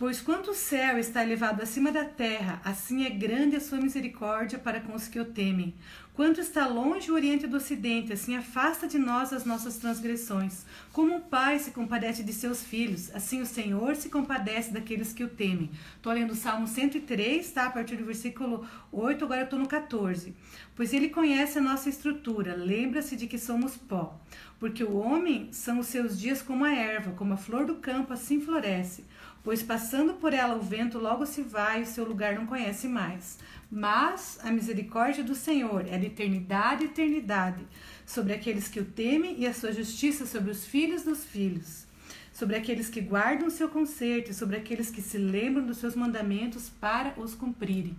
Pois 0.00 0.18
quanto 0.18 0.52
o 0.52 0.54
céu 0.54 0.98
está 0.98 1.22
elevado 1.22 1.62
acima 1.62 1.92
da 1.92 2.06
terra, 2.06 2.58
assim 2.64 3.04
é 3.04 3.10
grande 3.10 3.56
a 3.56 3.60
sua 3.60 3.78
misericórdia 3.78 4.58
para 4.58 4.80
com 4.80 4.94
os 4.94 5.06
que 5.06 5.20
o 5.20 5.26
temem. 5.26 5.74
Quanto 6.14 6.40
está 6.40 6.66
longe 6.66 7.10
o 7.10 7.14
Oriente 7.14 7.46
do 7.46 7.58
Ocidente, 7.58 8.10
assim 8.10 8.34
afasta 8.34 8.88
de 8.88 8.96
nós 8.96 9.30
as 9.30 9.44
nossas 9.44 9.76
transgressões. 9.76 10.64
Como 10.90 11.14
um 11.14 11.20
pai 11.20 11.58
se 11.58 11.72
compadece 11.72 12.22
de 12.22 12.32
seus 12.32 12.64
filhos, 12.64 13.14
assim 13.14 13.42
o 13.42 13.46
Senhor 13.46 13.94
se 13.94 14.08
compadece 14.08 14.72
daqueles 14.72 15.12
que 15.12 15.22
o 15.22 15.28
temem. 15.28 15.70
Estou 15.96 16.14
lendo 16.14 16.30
o 16.30 16.34
Salmo 16.34 16.66
103, 16.66 17.52
tá? 17.52 17.66
A 17.66 17.70
partir 17.70 17.96
do 17.96 18.06
versículo 18.06 18.66
8, 18.90 19.22
agora 19.22 19.42
eu 19.42 19.44
estou 19.44 19.58
no 19.58 19.68
14. 19.68 20.34
Pois 20.74 20.94
ele 20.94 21.10
conhece 21.10 21.58
a 21.58 21.62
nossa 21.62 21.90
estrutura, 21.90 22.56
lembra-se 22.56 23.16
de 23.16 23.26
que 23.26 23.36
somos 23.36 23.76
pó. 23.76 24.18
Porque 24.58 24.82
o 24.82 24.96
homem 24.96 25.50
são 25.52 25.78
os 25.78 25.88
seus 25.88 26.18
dias 26.18 26.40
como 26.40 26.64
a 26.64 26.72
erva, 26.72 27.12
como 27.12 27.34
a 27.34 27.36
flor 27.36 27.66
do 27.66 27.74
campo, 27.74 28.14
assim 28.14 28.40
floresce 28.40 29.04
pois 29.42 29.62
passando 29.62 30.14
por 30.14 30.32
ela 30.34 30.56
o 30.56 30.62
vento 30.62 30.98
logo 30.98 31.26
se 31.26 31.42
vai 31.42 31.82
e 31.82 31.86
seu 31.86 32.04
lugar 32.04 32.34
não 32.34 32.46
conhece 32.46 32.88
mais. 32.88 33.38
Mas 33.70 34.38
a 34.42 34.50
misericórdia 34.50 35.22
do 35.22 35.34
Senhor 35.34 35.86
é 35.86 35.96
de 35.96 36.06
eternidade 36.06 36.84
e 36.84 36.86
eternidade 36.86 37.64
sobre 38.04 38.32
aqueles 38.32 38.68
que 38.68 38.80
o 38.80 38.84
temem 38.84 39.36
e 39.38 39.46
a 39.46 39.54
sua 39.54 39.72
justiça 39.72 40.26
sobre 40.26 40.50
os 40.50 40.66
filhos 40.66 41.02
dos 41.02 41.24
filhos, 41.24 41.86
sobre 42.32 42.56
aqueles 42.56 42.88
que 42.88 43.00
guardam 43.00 43.46
o 43.46 43.50
seu 43.50 43.68
conserto 43.68 44.30
e 44.30 44.34
sobre 44.34 44.56
aqueles 44.56 44.90
que 44.90 45.00
se 45.00 45.16
lembram 45.16 45.64
dos 45.64 45.78
seus 45.78 45.94
mandamentos 45.94 46.68
para 46.80 47.14
os 47.16 47.34
cumprirem. 47.34 47.96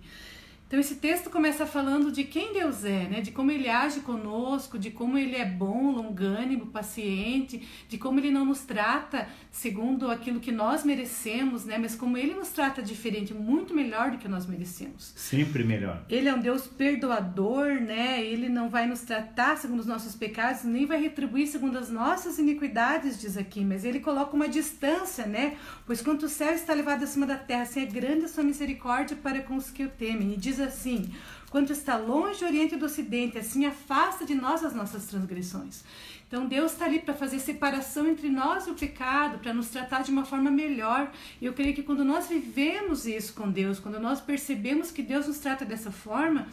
Então 0.72 0.80
esse 0.80 0.94
texto 0.94 1.28
começa 1.28 1.66
falando 1.66 2.10
de 2.10 2.24
quem 2.24 2.54
Deus 2.54 2.82
é, 2.82 3.06
né? 3.06 3.20
De 3.20 3.30
como 3.30 3.50
ele 3.50 3.68
age 3.68 4.00
conosco, 4.00 4.78
de 4.78 4.90
como 4.90 5.18
ele 5.18 5.36
é 5.36 5.44
bom, 5.44 5.90
longânimo, 5.90 6.68
paciente, 6.68 7.68
de 7.86 7.98
como 7.98 8.18
ele 8.18 8.30
não 8.30 8.46
nos 8.46 8.60
trata 8.60 9.28
segundo 9.50 10.10
aquilo 10.10 10.40
que 10.40 10.50
nós 10.50 10.82
merecemos, 10.82 11.66
né? 11.66 11.76
Mas 11.76 11.94
como 11.94 12.16
ele 12.16 12.32
nos 12.32 12.48
trata 12.48 12.80
diferente, 12.80 13.34
muito 13.34 13.74
melhor 13.74 14.12
do 14.12 14.16
que 14.16 14.26
nós 14.26 14.46
merecemos. 14.46 15.12
Sempre 15.14 15.62
melhor. 15.62 16.06
Ele 16.08 16.26
é 16.26 16.34
um 16.34 16.40
Deus 16.40 16.66
perdoador, 16.66 17.78
né? 17.78 18.24
Ele 18.24 18.48
não 18.48 18.70
vai 18.70 18.86
nos 18.86 19.02
tratar 19.02 19.58
segundo 19.58 19.80
os 19.80 19.86
nossos 19.86 20.14
pecados, 20.14 20.64
nem 20.64 20.86
vai 20.86 20.98
retribuir 20.98 21.48
segundo 21.48 21.76
as 21.76 21.90
nossas 21.90 22.38
iniquidades, 22.38 23.20
diz 23.20 23.36
aqui, 23.36 23.62
mas 23.62 23.84
ele 23.84 24.00
coloca 24.00 24.34
uma 24.34 24.48
distância, 24.48 25.26
né? 25.26 25.58
Pois 25.84 26.00
quanto 26.00 26.24
o 26.24 26.30
céu 26.30 26.54
está 26.54 26.72
elevado 26.72 27.04
acima 27.04 27.26
da 27.26 27.36
terra, 27.36 27.64
assim 27.64 27.82
é 27.82 27.84
grande 27.84 28.24
a 28.24 28.28
sua 28.28 28.42
misericórdia 28.42 29.18
para 29.22 29.42
com 29.42 29.56
os 29.56 29.70
que 29.70 29.84
o 29.84 29.90
temem. 29.90 30.32
E 30.32 30.36
diz 30.38 30.61
assim: 30.62 31.12
quanto 31.50 31.72
está 31.72 31.96
longe 31.96 32.44
o 32.44 32.46
Oriente 32.46 32.76
do 32.76 32.86
Ocidente, 32.86 33.38
assim 33.38 33.66
afasta 33.66 34.24
de 34.24 34.34
nós 34.34 34.64
as 34.64 34.74
nossas 34.74 35.06
transgressões. 35.06 35.82
Então 36.26 36.46
Deus 36.46 36.72
está 36.72 36.86
ali 36.86 36.98
para 36.98 37.12
fazer 37.12 37.38
separação 37.38 38.08
entre 38.08 38.30
nós 38.30 38.66
e 38.66 38.70
o 38.70 38.74
pecado, 38.74 39.38
para 39.38 39.52
nos 39.52 39.68
tratar 39.68 40.02
de 40.02 40.10
uma 40.10 40.24
forma 40.24 40.50
melhor. 40.50 41.12
E 41.38 41.44
eu 41.44 41.52
creio 41.52 41.74
que 41.74 41.82
quando 41.82 42.02
nós 42.04 42.26
vivemos 42.26 43.06
isso 43.06 43.34
com 43.34 43.50
Deus, 43.50 43.78
quando 43.78 44.00
nós 44.00 44.18
percebemos 44.18 44.90
que 44.90 45.02
Deus 45.02 45.26
nos 45.26 45.38
trata 45.38 45.66
dessa 45.66 45.90
forma, 45.90 46.48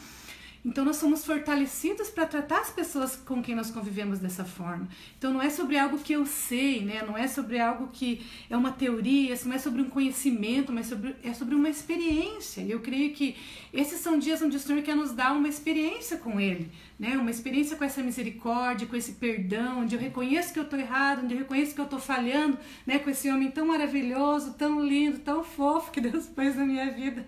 então 0.64 0.84
nós 0.84 0.98
somos 0.98 1.26
fortalecidos 1.26 2.10
para 2.10 2.26
tratar 2.26 2.60
as 2.60 2.70
pessoas 2.70 3.16
com 3.16 3.42
quem 3.42 3.56
nós 3.56 3.72
convivemos 3.72 4.20
dessa 4.20 4.44
forma. 4.44 4.88
Então 5.18 5.34
não 5.34 5.42
é 5.42 5.50
sobre 5.50 5.78
algo 5.78 5.98
que 5.98 6.14
eu 6.14 6.26
sei, 6.26 6.82
né? 6.84 7.04
Não 7.06 7.18
é 7.18 7.28
sobre 7.28 7.60
algo 7.60 7.88
que 7.92 8.22
é 8.50 8.58
uma 8.58 8.72
teoria, 8.72 9.38
não 9.46 9.54
é 9.54 9.58
sobre 9.58 9.82
um 9.82 9.90
conhecimento, 9.90 10.72
mas 10.72 10.88
sobre, 10.88 11.16
é 11.24 11.34
sobre 11.34 11.56
uma 11.56 11.70
experiência. 11.70 12.62
E 12.62 12.72
eu 12.72 12.80
creio 12.80 13.14
que 13.14 13.36
esses 13.74 14.00
são 14.00 14.20
dias 14.20 14.42
onde 14.42 14.58
o 14.58 14.60
Senhor 14.60 14.82
quer 14.82 14.96
nos 14.96 15.12
dar 15.14 15.34
uma 15.34 15.48
experiência 15.48 16.18
com 16.18 16.40
Ele 16.40 16.70
né? 17.00 17.18
Uma 17.18 17.32
experiência 17.32 17.78
com 17.78 17.86
essa 17.86 18.04
misericórdia, 18.04 18.86
com 18.86 18.96
esse 18.96 19.14
perdão, 19.14 19.80
onde 19.80 19.96
eu 19.96 20.00
reconheço 20.00 20.52
que 20.52 20.60
eu 20.60 20.64
estou 20.64 20.78
errado, 20.78 21.24
onde 21.24 21.34
eu 21.34 21.40
reconheço 21.40 21.74
que 21.74 21.80
eu 21.80 21.86
estou 21.86 22.00
falhando, 22.00 22.58
né? 22.86 23.00
Com 23.00 23.10
esse 23.10 23.32
homem 23.32 23.50
tão 23.50 23.66
maravilhoso, 23.66 24.54
tão 24.56 24.86
lindo, 24.86 25.20
tão 25.20 25.42
fofo 25.42 25.92
que 25.92 26.02
Deus 26.02 26.28
pôs 26.36 26.58
na 26.58 26.66
minha 26.66 26.92
vida. 26.92 27.26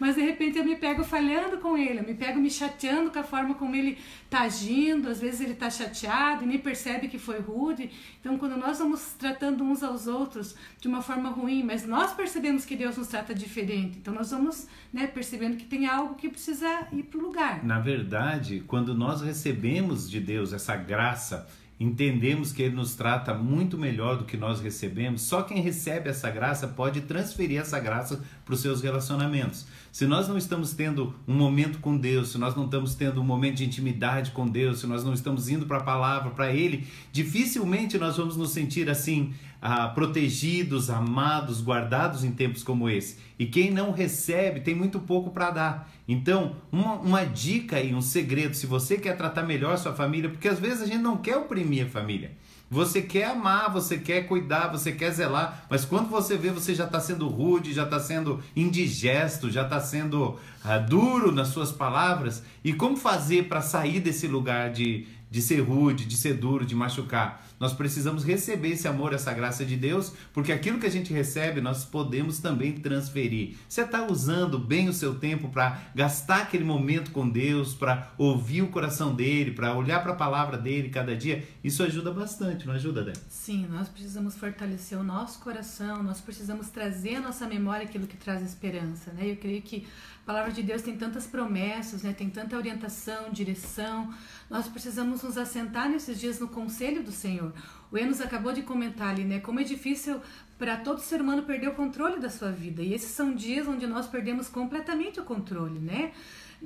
Mas 0.00 0.14
de 0.14 0.22
repente 0.22 0.56
eu 0.56 0.64
me 0.64 0.76
pego 0.76 1.04
falhando 1.04 1.58
com 1.58 1.76
ele, 1.76 1.98
eu 1.98 2.04
me 2.04 2.14
pego 2.14 2.40
me 2.40 2.50
chateando 2.64 3.10
com 3.10 3.18
a 3.18 3.22
forma 3.22 3.54
como 3.54 3.74
ele 3.74 3.98
está 4.24 4.40
agindo, 4.40 5.08
às 5.08 5.20
vezes 5.20 5.40
ele 5.40 5.52
está 5.52 5.68
chateado 5.70 6.44
e 6.44 6.46
nem 6.46 6.58
percebe 6.58 7.08
que 7.08 7.18
foi 7.18 7.40
rude. 7.40 7.90
Então, 8.20 8.38
quando 8.38 8.56
nós 8.56 8.78
vamos 8.78 9.12
tratando 9.18 9.62
uns 9.62 9.82
aos 9.82 10.06
outros 10.06 10.54
de 10.80 10.88
uma 10.88 11.02
forma 11.02 11.28
ruim, 11.28 11.62
mas 11.62 11.86
nós 11.86 12.12
percebemos 12.12 12.64
que 12.64 12.74
Deus 12.74 12.96
nos 12.96 13.08
trata 13.08 13.34
diferente, 13.34 13.98
então 13.98 14.14
nós 14.14 14.30
vamos 14.30 14.66
né, 14.92 15.06
percebendo 15.06 15.56
que 15.56 15.64
tem 15.64 15.86
algo 15.86 16.14
que 16.14 16.28
precisa 16.28 16.88
ir 16.92 17.04
para 17.04 17.18
o 17.18 17.22
lugar. 17.22 17.64
Na 17.64 17.78
verdade, 17.78 18.64
quando 18.66 18.94
nós 18.94 19.20
recebemos 19.20 20.10
de 20.10 20.20
Deus 20.20 20.52
essa 20.52 20.76
graça, 20.76 21.46
entendemos 21.78 22.52
que 22.52 22.62
Ele 22.62 22.74
nos 22.74 22.94
trata 22.94 23.34
muito 23.34 23.76
melhor 23.76 24.16
do 24.16 24.24
que 24.24 24.36
nós 24.36 24.60
recebemos, 24.60 25.22
só 25.22 25.42
quem 25.42 25.60
recebe 25.60 26.08
essa 26.08 26.30
graça 26.30 26.68
pode 26.68 27.02
transferir 27.02 27.60
essa 27.60 27.78
graça 27.80 28.22
para 28.44 28.54
os 28.54 28.60
seus 28.60 28.82
relacionamentos. 28.82 29.66
Se 29.90 30.06
nós 30.06 30.28
não 30.28 30.36
estamos 30.36 30.72
tendo 30.72 31.14
um 31.26 31.34
momento 31.34 31.78
com 31.78 31.96
Deus, 31.96 32.30
se 32.30 32.38
nós 32.38 32.54
não 32.54 32.64
estamos 32.64 32.94
tendo 32.94 33.20
um 33.20 33.24
momento 33.24 33.56
de 33.56 33.64
intimidade 33.64 34.32
com 34.32 34.46
Deus, 34.46 34.80
se 34.80 34.86
nós 34.86 35.04
não 35.04 35.14
estamos 35.14 35.48
indo 35.48 35.66
para 35.66 35.78
a 35.78 35.84
palavra, 35.84 36.30
para 36.30 36.52
Ele, 36.52 36.86
dificilmente 37.12 37.98
nós 37.98 38.16
vamos 38.16 38.36
nos 38.36 38.50
sentir 38.50 38.90
assim, 38.90 39.32
ah, 39.66 39.88
protegidos, 39.88 40.90
amados, 40.90 41.62
guardados 41.62 42.22
em 42.22 42.30
tempos 42.30 42.62
como 42.62 42.86
esse. 42.86 43.16
E 43.38 43.46
quem 43.46 43.70
não 43.70 43.92
recebe 43.92 44.60
tem 44.60 44.74
muito 44.74 45.00
pouco 45.00 45.30
para 45.30 45.50
dar. 45.50 45.90
Então, 46.06 46.56
uma, 46.70 46.96
uma 46.96 47.24
dica 47.24 47.80
e 47.80 47.94
um 47.94 48.02
segredo, 48.02 48.54
se 48.54 48.66
você 48.66 48.98
quer 48.98 49.16
tratar 49.16 49.42
melhor 49.42 49.78
sua 49.78 49.94
família, 49.94 50.28
porque 50.28 50.48
às 50.48 50.60
vezes 50.60 50.82
a 50.82 50.86
gente 50.86 50.98
não 50.98 51.16
quer 51.16 51.38
oprimir 51.38 51.86
a 51.86 51.88
família. 51.88 52.32
Você 52.70 53.00
quer 53.00 53.24
amar, 53.24 53.72
você 53.72 53.96
quer 53.96 54.26
cuidar, 54.26 54.68
você 54.68 54.92
quer 54.92 55.10
zelar, 55.12 55.64
mas 55.70 55.86
quando 55.86 56.10
você 56.10 56.36
vê, 56.36 56.50
você 56.50 56.74
já 56.74 56.84
está 56.84 57.00
sendo 57.00 57.26
rude, 57.26 57.72
já 57.72 57.84
está 57.84 57.98
sendo 57.98 58.42
indigesto, 58.54 59.50
já 59.50 59.62
está 59.62 59.80
sendo 59.80 60.38
ah, 60.62 60.76
duro 60.76 61.32
nas 61.32 61.48
suas 61.48 61.72
palavras. 61.72 62.42
E 62.62 62.74
como 62.74 62.98
fazer 62.98 63.44
para 63.48 63.62
sair 63.62 64.00
desse 64.00 64.26
lugar 64.26 64.70
de, 64.70 65.06
de 65.34 65.42
ser 65.42 65.58
rude, 65.58 66.04
de 66.04 66.16
ser 66.16 66.34
duro, 66.34 66.64
de 66.64 66.76
machucar? 66.76 67.44
Nós 67.58 67.72
precisamos 67.72 68.22
receber 68.24 68.68
esse 68.68 68.86
amor, 68.86 69.12
essa 69.12 69.32
graça 69.32 69.64
de 69.64 69.76
Deus, 69.76 70.12
porque 70.32 70.52
aquilo 70.52 70.78
que 70.78 70.86
a 70.86 70.90
gente 70.90 71.12
recebe, 71.12 71.60
nós 71.60 71.84
podemos 71.84 72.38
também 72.38 72.74
transferir. 72.74 73.56
Você 73.68 73.80
está 73.80 74.06
usando 74.06 74.60
bem 74.60 74.88
o 74.88 74.92
seu 74.92 75.16
tempo 75.16 75.48
para 75.48 75.80
gastar 75.92 76.42
aquele 76.42 76.62
momento 76.62 77.10
com 77.10 77.28
Deus, 77.28 77.74
para 77.74 78.12
ouvir 78.16 78.62
o 78.62 78.68
coração 78.68 79.12
dele, 79.12 79.50
para 79.50 79.74
olhar 79.74 80.04
para 80.04 80.12
a 80.12 80.16
palavra 80.16 80.56
dele 80.56 80.88
cada 80.88 81.16
dia? 81.16 81.42
Isso 81.64 81.82
ajuda 81.82 82.12
bastante, 82.12 82.64
não 82.64 82.74
ajuda, 82.74 83.02
Dé? 83.02 83.14
Sim, 83.28 83.66
nós 83.68 83.88
precisamos 83.88 84.36
fortalecer 84.36 84.96
o 84.96 85.02
nosso 85.02 85.40
coração, 85.40 86.00
nós 86.00 86.20
precisamos 86.20 86.68
trazer 86.68 87.16
à 87.16 87.20
nossa 87.20 87.44
memória 87.48 87.84
aquilo 87.84 88.06
que 88.06 88.16
traz 88.16 88.40
esperança, 88.40 89.12
né? 89.12 89.32
Eu 89.32 89.36
creio 89.36 89.62
que 89.62 89.84
a 90.24 90.26
palavra 90.26 90.52
de 90.52 90.62
Deus 90.62 90.80
tem 90.80 90.96
tantas 90.96 91.26
promessas, 91.26 92.02
né? 92.02 92.14
tem 92.14 92.30
tanta 92.30 92.56
orientação, 92.56 93.30
direção. 93.30 94.10
Nós 94.48 94.66
precisamos 94.66 95.22
nos 95.22 95.36
assentar 95.36 95.86
nesses 95.86 96.18
dias 96.18 96.40
no 96.40 96.48
conselho 96.48 97.02
do 97.02 97.12
Senhor. 97.12 97.52
O 97.92 97.98
Enos 97.98 98.22
acabou 98.22 98.50
de 98.50 98.62
comentar 98.62 99.08
ali, 99.08 99.22
né? 99.22 99.38
Como 99.38 99.60
é 99.60 99.64
difícil 99.64 100.22
para 100.58 100.78
todo 100.78 101.02
ser 101.02 101.20
humano 101.20 101.42
perder 101.42 101.68
o 101.68 101.74
controle 101.74 102.18
da 102.20 102.30
sua 102.30 102.50
vida. 102.50 102.80
E 102.80 102.94
esses 102.94 103.10
são 103.10 103.34
dias 103.34 103.68
onde 103.68 103.86
nós 103.86 104.06
perdemos 104.06 104.48
completamente 104.48 105.20
o 105.20 105.24
controle, 105.24 105.78
né? 105.78 106.12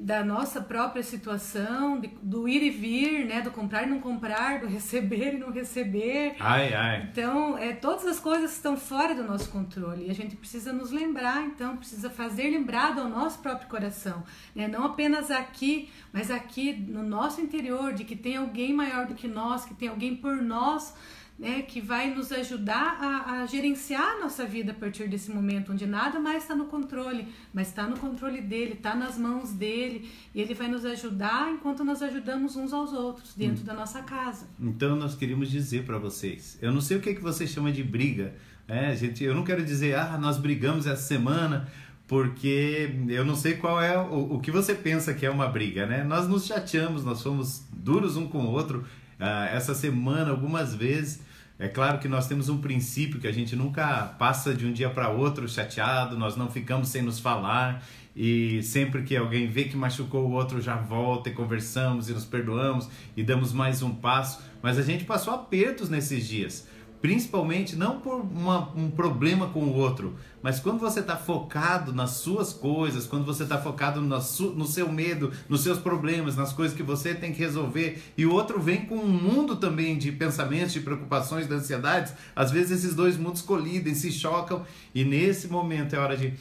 Da 0.00 0.24
nossa 0.24 0.60
própria 0.60 1.02
situação, 1.02 2.00
de, 2.00 2.08
do 2.22 2.48
ir 2.48 2.62
e 2.62 2.70
vir, 2.70 3.26
né, 3.26 3.40
do 3.40 3.50
comprar 3.50 3.82
e 3.82 3.86
não 3.86 4.00
comprar, 4.00 4.60
do 4.60 4.66
receber 4.66 5.34
e 5.34 5.38
não 5.38 5.50
receber. 5.50 6.36
Ai, 6.38 6.72
ai. 6.72 7.08
Então, 7.10 7.58
é, 7.58 7.72
todas 7.72 8.06
as 8.06 8.20
coisas 8.20 8.52
estão 8.52 8.76
fora 8.76 9.14
do 9.14 9.24
nosso 9.24 9.50
controle 9.50 10.06
e 10.06 10.10
a 10.10 10.14
gente 10.14 10.36
precisa 10.36 10.72
nos 10.72 10.90
lembrar, 10.90 11.42
então, 11.42 11.76
precisa 11.76 12.08
fazer 12.08 12.50
lembrado 12.50 13.00
ao 13.00 13.08
nosso 13.08 13.40
próprio 13.40 13.68
coração, 13.68 14.22
né, 14.54 14.68
não 14.68 14.84
apenas 14.84 15.30
aqui, 15.30 15.90
mas 16.12 16.30
aqui 16.30 16.72
no 16.72 17.02
nosso 17.02 17.40
interior, 17.40 17.92
de 17.92 18.04
que 18.04 18.14
tem 18.14 18.36
alguém 18.36 18.72
maior 18.72 19.06
do 19.06 19.14
que 19.14 19.26
nós, 19.26 19.64
que 19.64 19.74
tem 19.74 19.88
alguém 19.88 20.14
por 20.14 20.36
nós 20.36 20.94
né, 21.38 21.62
que 21.62 21.80
vai 21.80 22.12
nos 22.12 22.32
ajudar 22.32 22.98
a, 23.00 23.32
a, 23.32 23.46
gerenciar 23.46 24.16
a 24.16 24.20
nossa 24.20 24.44
vida 24.44 24.72
a 24.72 24.74
partir 24.74 25.08
desse 25.08 25.30
momento, 25.30 25.72
onde 25.72 25.86
nada 25.86 26.18
mais 26.18 26.42
está 26.42 26.54
no 26.54 26.64
controle, 26.64 27.28
mas 27.54 27.68
está 27.68 27.86
no 27.86 27.96
controle 27.96 28.40
dele, 28.40 28.72
está 28.72 28.94
nas 28.94 29.16
mãos 29.16 29.52
dele, 29.52 30.10
e 30.34 30.40
ele 30.40 30.52
vai 30.52 30.66
nos 30.66 30.84
ajudar 30.84 31.52
enquanto 31.52 31.84
nós 31.84 32.02
ajudamos 32.02 32.56
uns 32.56 32.72
aos 32.72 32.92
outros 32.92 33.34
dentro 33.34 33.62
hum. 33.62 33.66
da 33.66 33.74
nossa 33.74 34.02
casa. 34.02 34.48
Então 34.58 34.96
nós 34.96 35.14
queríamos 35.14 35.48
dizer 35.48 35.84
para 35.84 35.96
vocês, 35.96 36.58
eu 36.60 36.72
não 36.72 36.80
sei 36.80 36.96
o 36.96 37.00
que, 37.00 37.14
que 37.14 37.22
você 37.22 37.46
chama 37.46 37.70
de 37.70 37.84
briga, 37.84 38.34
né, 38.66 38.94
gente? 38.96 39.22
Eu 39.22 39.34
não 39.34 39.44
quero 39.44 39.64
dizer, 39.64 39.94
ah, 39.94 40.18
nós 40.18 40.38
brigamos 40.38 40.86
essa 40.88 41.02
semana, 41.02 41.68
porque 42.08 42.90
eu 43.08 43.24
não 43.24 43.36
sei 43.36 43.54
qual 43.54 43.80
é 43.80 43.96
o, 43.96 44.34
o 44.34 44.40
que 44.40 44.50
você 44.50 44.74
pensa 44.74 45.14
que 45.14 45.24
é 45.24 45.30
uma 45.30 45.46
briga, 45.46 45.86
né? 45.86 46.02
Nós 46.02 46.26
nos 46.26 46.46
chateamos, 46.46 47.04
nós 47.04 47.18
somos 47.18 47.64
duros 47.72 48.16
um 48.16 48.26
com 48.26 48.38
o 48.38 48.50
outro. 48.50 48.84
Uh, 49.18 49.52
essa 49.52 49.74
semana, 49.74 50.30
algumas 50.30 50.74
vezes, 50.74 51.20
é 51.58 51.66
claro 51.66 51.98
que 51.98 52.06
nós 52.06 52.28
temos 52.28 52.48
um 52.48 52.58
princípio 52.58 53.18
que 53.18 53.26
a 53.26 53.32
gente 53.32 53.56
nunca 53.56 54.14
passa 54.18 54.54
de 54.54 54.64
um 54.64 54.72
dia 54.72 54.88
para 54.88 55.08
outro 55.08 55.48
chateado, 55.48 56.16
nós 56.16 56.36
não 56.36 56.48
ficamos 56.48 56.88
sem 56.88 57.02
nos 57.02 57.18
falar 57.18 57.82
e 58.14 58.62
sempre 58.62 59.02
que 59.02 59.16
alguém 59.16 59.48
vê 59.48 59.64
que 59.64 59.76
machucou 59.76 60.28
o 60.28 60.32
outro 60.32 60.60
já 60.60 60.76
volta 60.76 61.28
e 61.28 61.32
conversamos 61.32 62.08
e 62.08 62.12
nos 62.12 62.24
perdoamos 62.24 62.88
e 63.16 63.22
damos 63.24 63.52
mais 63.52 63.82
um 63.82 63.92
passo. 63.92 64.40
Mas 64.62 64.78
a 64.78 64.82
gente 64.82 65.04
passou 65.04 65.34
apertos 65.34 65.88
nesses 65.88 66.26
dias 66.26 66.68
Principalmente 67.00 67.76
não 67.76 68.00
por 68.00 68.20
uma, 68.20 68.72
um 68.74 68.90
problema 68.90 69.46
com 69.48 69.60
o 69.60 69.74
outro, 69.74 70.16
mas 70.42 70.58
quando 70.58 70.80
você 70.80 71.00
está 71.00 71.16
focado 71.16 71.92
nas 71.92 72.10
suas 72.10 72.52
coisas, 72.52 73.06
quando 73.06 73.24
você 73.24 73.44
está 73.44 73.56
focado 73.58 74.00
no, 74.00 74.16
no 74.16 74.66
seu 74.66 74.90
medo, 74.90 75.32
nos 75.48 75.62
seus 75.62 75.78
problemas, 75.78 76.36
nas 76.36 76.52
coisas 76.52 76.76
que 76.76 76.82
você 76.82 77.14
tem 77.14 77.32
que 77.32 77.38
resolver, 77.38 78.02
e 78.16 78.26
o 78.26 78.32
outro 78.32 78.60
vem 78.60 78.84
com 78.84 78.96
um 78.96 79.08
mundo 79.08 79.56
também 79.56 79.96
de 79.96 80.10
pensamentos, 80.10 80.72
de 80.72 80.80
preocupações, 80.80 81.46
de 81.46 81.54
ansiedades, 81.54 82.12
às 82.34 82.50
vezes 82.50 82.78
esses 82.78 82.94
dois 82.96 83.16
mundos 83.16 83.42
colidem, 83.42 83.94
se 83.94 84.10
chocam, 84.10 84.64
e 84.94 85.04
nesse 85.04 85.48
momento 85.48 85.94
é 85.94 85.98
hora 85.98 86.16
de 86.16 86.34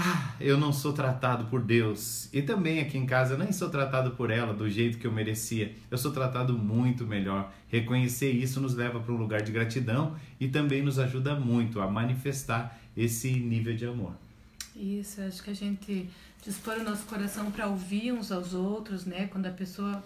ah, 0.00 0.32
eu 0.40 0.56
não 0.56 0.72
sou 0.72 0.92
tratado 0.92 1.46
por 1.46 1.60
Deus. 1.60 2.28
E 2.32 2.40
também 2.40 2.78
aqui 2.78 2.96
em 2.96 3.04
casa 3.04 3.34
eu 3.34 3.38
nem 3.38 3.50
sou 3.50 3.68
tratado 3.68 4.12
por 4.12 4.30
ela 4.30 4.54
do 4.54 4.70
jeito 4.70 4.96
que 4.96 5.06
eu 5.08 5.10
merecia. 5.10 5.74
Eu 5.90 5.98
sou 5.98 6.12
tratado 6.12 6.56
muito 6.56 7.04
melhor. 7.04 7.52
Reconhecer 7.66 8.30
isso 8.30 8.60
nos 8.60 8.74
leva 8.74 9.00
para 9.00 9.12
um 9.12 9.16
lugar 9.16 9.42
de 9.42 9.50
gratidão 9.50 10.16
e 10.38 10.46
também 10.46 10.82
nos 10.82 11.00
ajuda 11.00 11.34
muito 11.34 11.80
a 11.80 11.90
manifestar 11.90 12.78
esse 12.96 13.32
nível 13.32 13.74
de 13.74 13.86
amor. 13.86 14.12
Isso, 14.76 15.20
acho 15.20 15.42
que 15.42 15.50
a 15.50 15.54
gente 15.54 16.08
dispor 16.46 16.74
o 16.74 16.84
nosso 16.84 17.04
coração 17.04 17.50
para 17.50 17.66
ouvir 17.66 18.12
uns 18.12 18.30
aos 18.30 18.54
outros, 18.54 19.04
né? 19.04 19.26
Quando 19.26 19.46
a 19.46 19.50
pessoa 19.50 20.00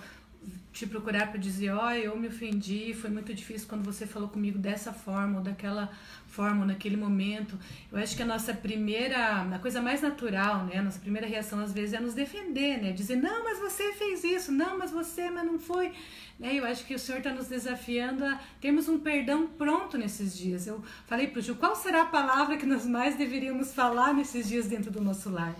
te 0.72 0.86
procurar 0.86 1.28
para 1.28 1.38
dizer, 1.38 1.70
ó, 1.70 1.88
oh, 1.88 1.90
eu 1.90 2.16
me 2.16 2.28
ofendi, 2.28 2.94
foi 2.94 3.10
muito 3.10 3.32
difícil 3.34 3.68
quando 3.68 3.84
você 3.84 4.06
falou 4.06 4.28
comigo 4.28 4.58
dessa 4.58 4.92
forma 4.92 5.38
ou 5.38 5.44
daquela 5.44 5.90
forma, 6.26 6.60
ou 6.60 6.66
naquele 6.66 6.96
momento. 6.96 7.58
Eu 7.92 7.98
acho 7.98 8.16
que 8.16 8.22
a 8.22 8.26
nossa 8.26 8.54
primeira, 8.54 9.42
a 9.42 9.58
coisa 9.58 9.82
mais 9.82 10.00
natural, 10.00 10.64
né, 10.64 10.78
a 10.78 10.82
nossa 10.82 10.98
primeira 10.98 11.26
reação 11.26 11.60
às 11.60 11.72
vezes 11.74 11.92
é 11.92 12.00
nos 12.00 12.14
defender, 12.14 12.78
né, 12.82 12.92
dizer, 12.92 13.16
não, 13.16 13.44
mas 13.44 13.58
você 13.58 13.92
fez 13.92 14.24
isso, 14.24 14.50
não, 14.50 14.78
mas 14.78 14.90
você, 14.90 15.30
mas 15.30 15.44
não 15.44 15.58
foi. 15.58 15.92
Né, 16.38 16.54
eu 16.54 16.64
acho 16.64 16.86
que 16.86 16.94
o 16.94 16.98
Senhor 16.98 17.18
está 17.18 17.32
nos 17.32 17.48
desafiando 17.48 18.24
a 18.24 18.40
termos 18.58 18.88
um 18.88 18.98
perdão 18.98 19.46
pronto 19.46 19.98
nesses 19.98 20.36
dias. 20.36 20.66
Eu 20.66 20.82
falei 21.06 21.26
para 21.26 21.40
o 21.40 21.42
Ju, 21.42 21.54
qual 21.54 21.76
será 21.76 22.02
a 22.02 22.06
palavra 22.06 22.56
que 22.56 22.64
nós 22.64 22.86
mais 22.86 23.14
deveríamos 23.14 23.74
falar 23.74 24.14
nesses 24.14 24.48
dias 24.48 24.66
dentro 24.66 24.90
do 24.90 25.02
nosso 25.02 25.28
lar? 25.28 25.54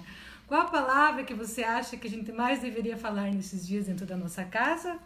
Qual 0.53 0.61
a 0.61 0.67
palavra 0.67 1.25
que 1.25 1.33
você 1.33 1.63
acha 1.65 1.97
que 1.97 2.07
a 2.07 2.11
gente 2.11 2.31
mais 2.31 2.61
deveria 2.61 2.95
falar 2.95 3.31
nesses 3.31 3.67
dias 3.67 3.87
dentro 3.87 4.05
da 4.05 4.19
nossa 4.19 4.45
casa? 4.45 4.99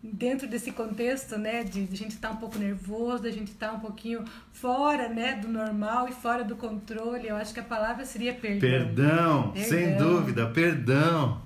Dentro 0.00 0.46
desse 0.46 0.70
contexto, 0.70 1.36
né, 1.36 1.64
de, 1.64 1.84
de 1.84 1.94
a 1.94 1.96
gente 1.96 2.12
estar 2.12 2.28
tá 2.28 2.34
um 2.34 2.36
pouco 2.36 2.56
nervoso, 2.60 3.24
da 3.24 3.30
gente 3.32 3.50
estar 3.50 3.70
tá 3.70 3.72
um 3.74 3.80
pouquinho 3.80 4.24
fora, 4.52 5.08
né, 5.08 5.34
do 5.34 5.48
normal 5.48 6.08
e 6.08 6.12
fora 6.12 6.44
do 6.44 6.54
controle, 6.54 7.26
eu 7.26 7.34
acho 7.34 7.52
que 7.52 7.58
a 7.58 7.64
palavra 7.64 8.04
seria 8.04 8.32
perdão. 8.34 8.60
Perdão, 8.60 9.50
perdão. 9.50 9.68
sem 9.68 9.96
dúvida, 9.96 10.46
perdão. 10.50 11.42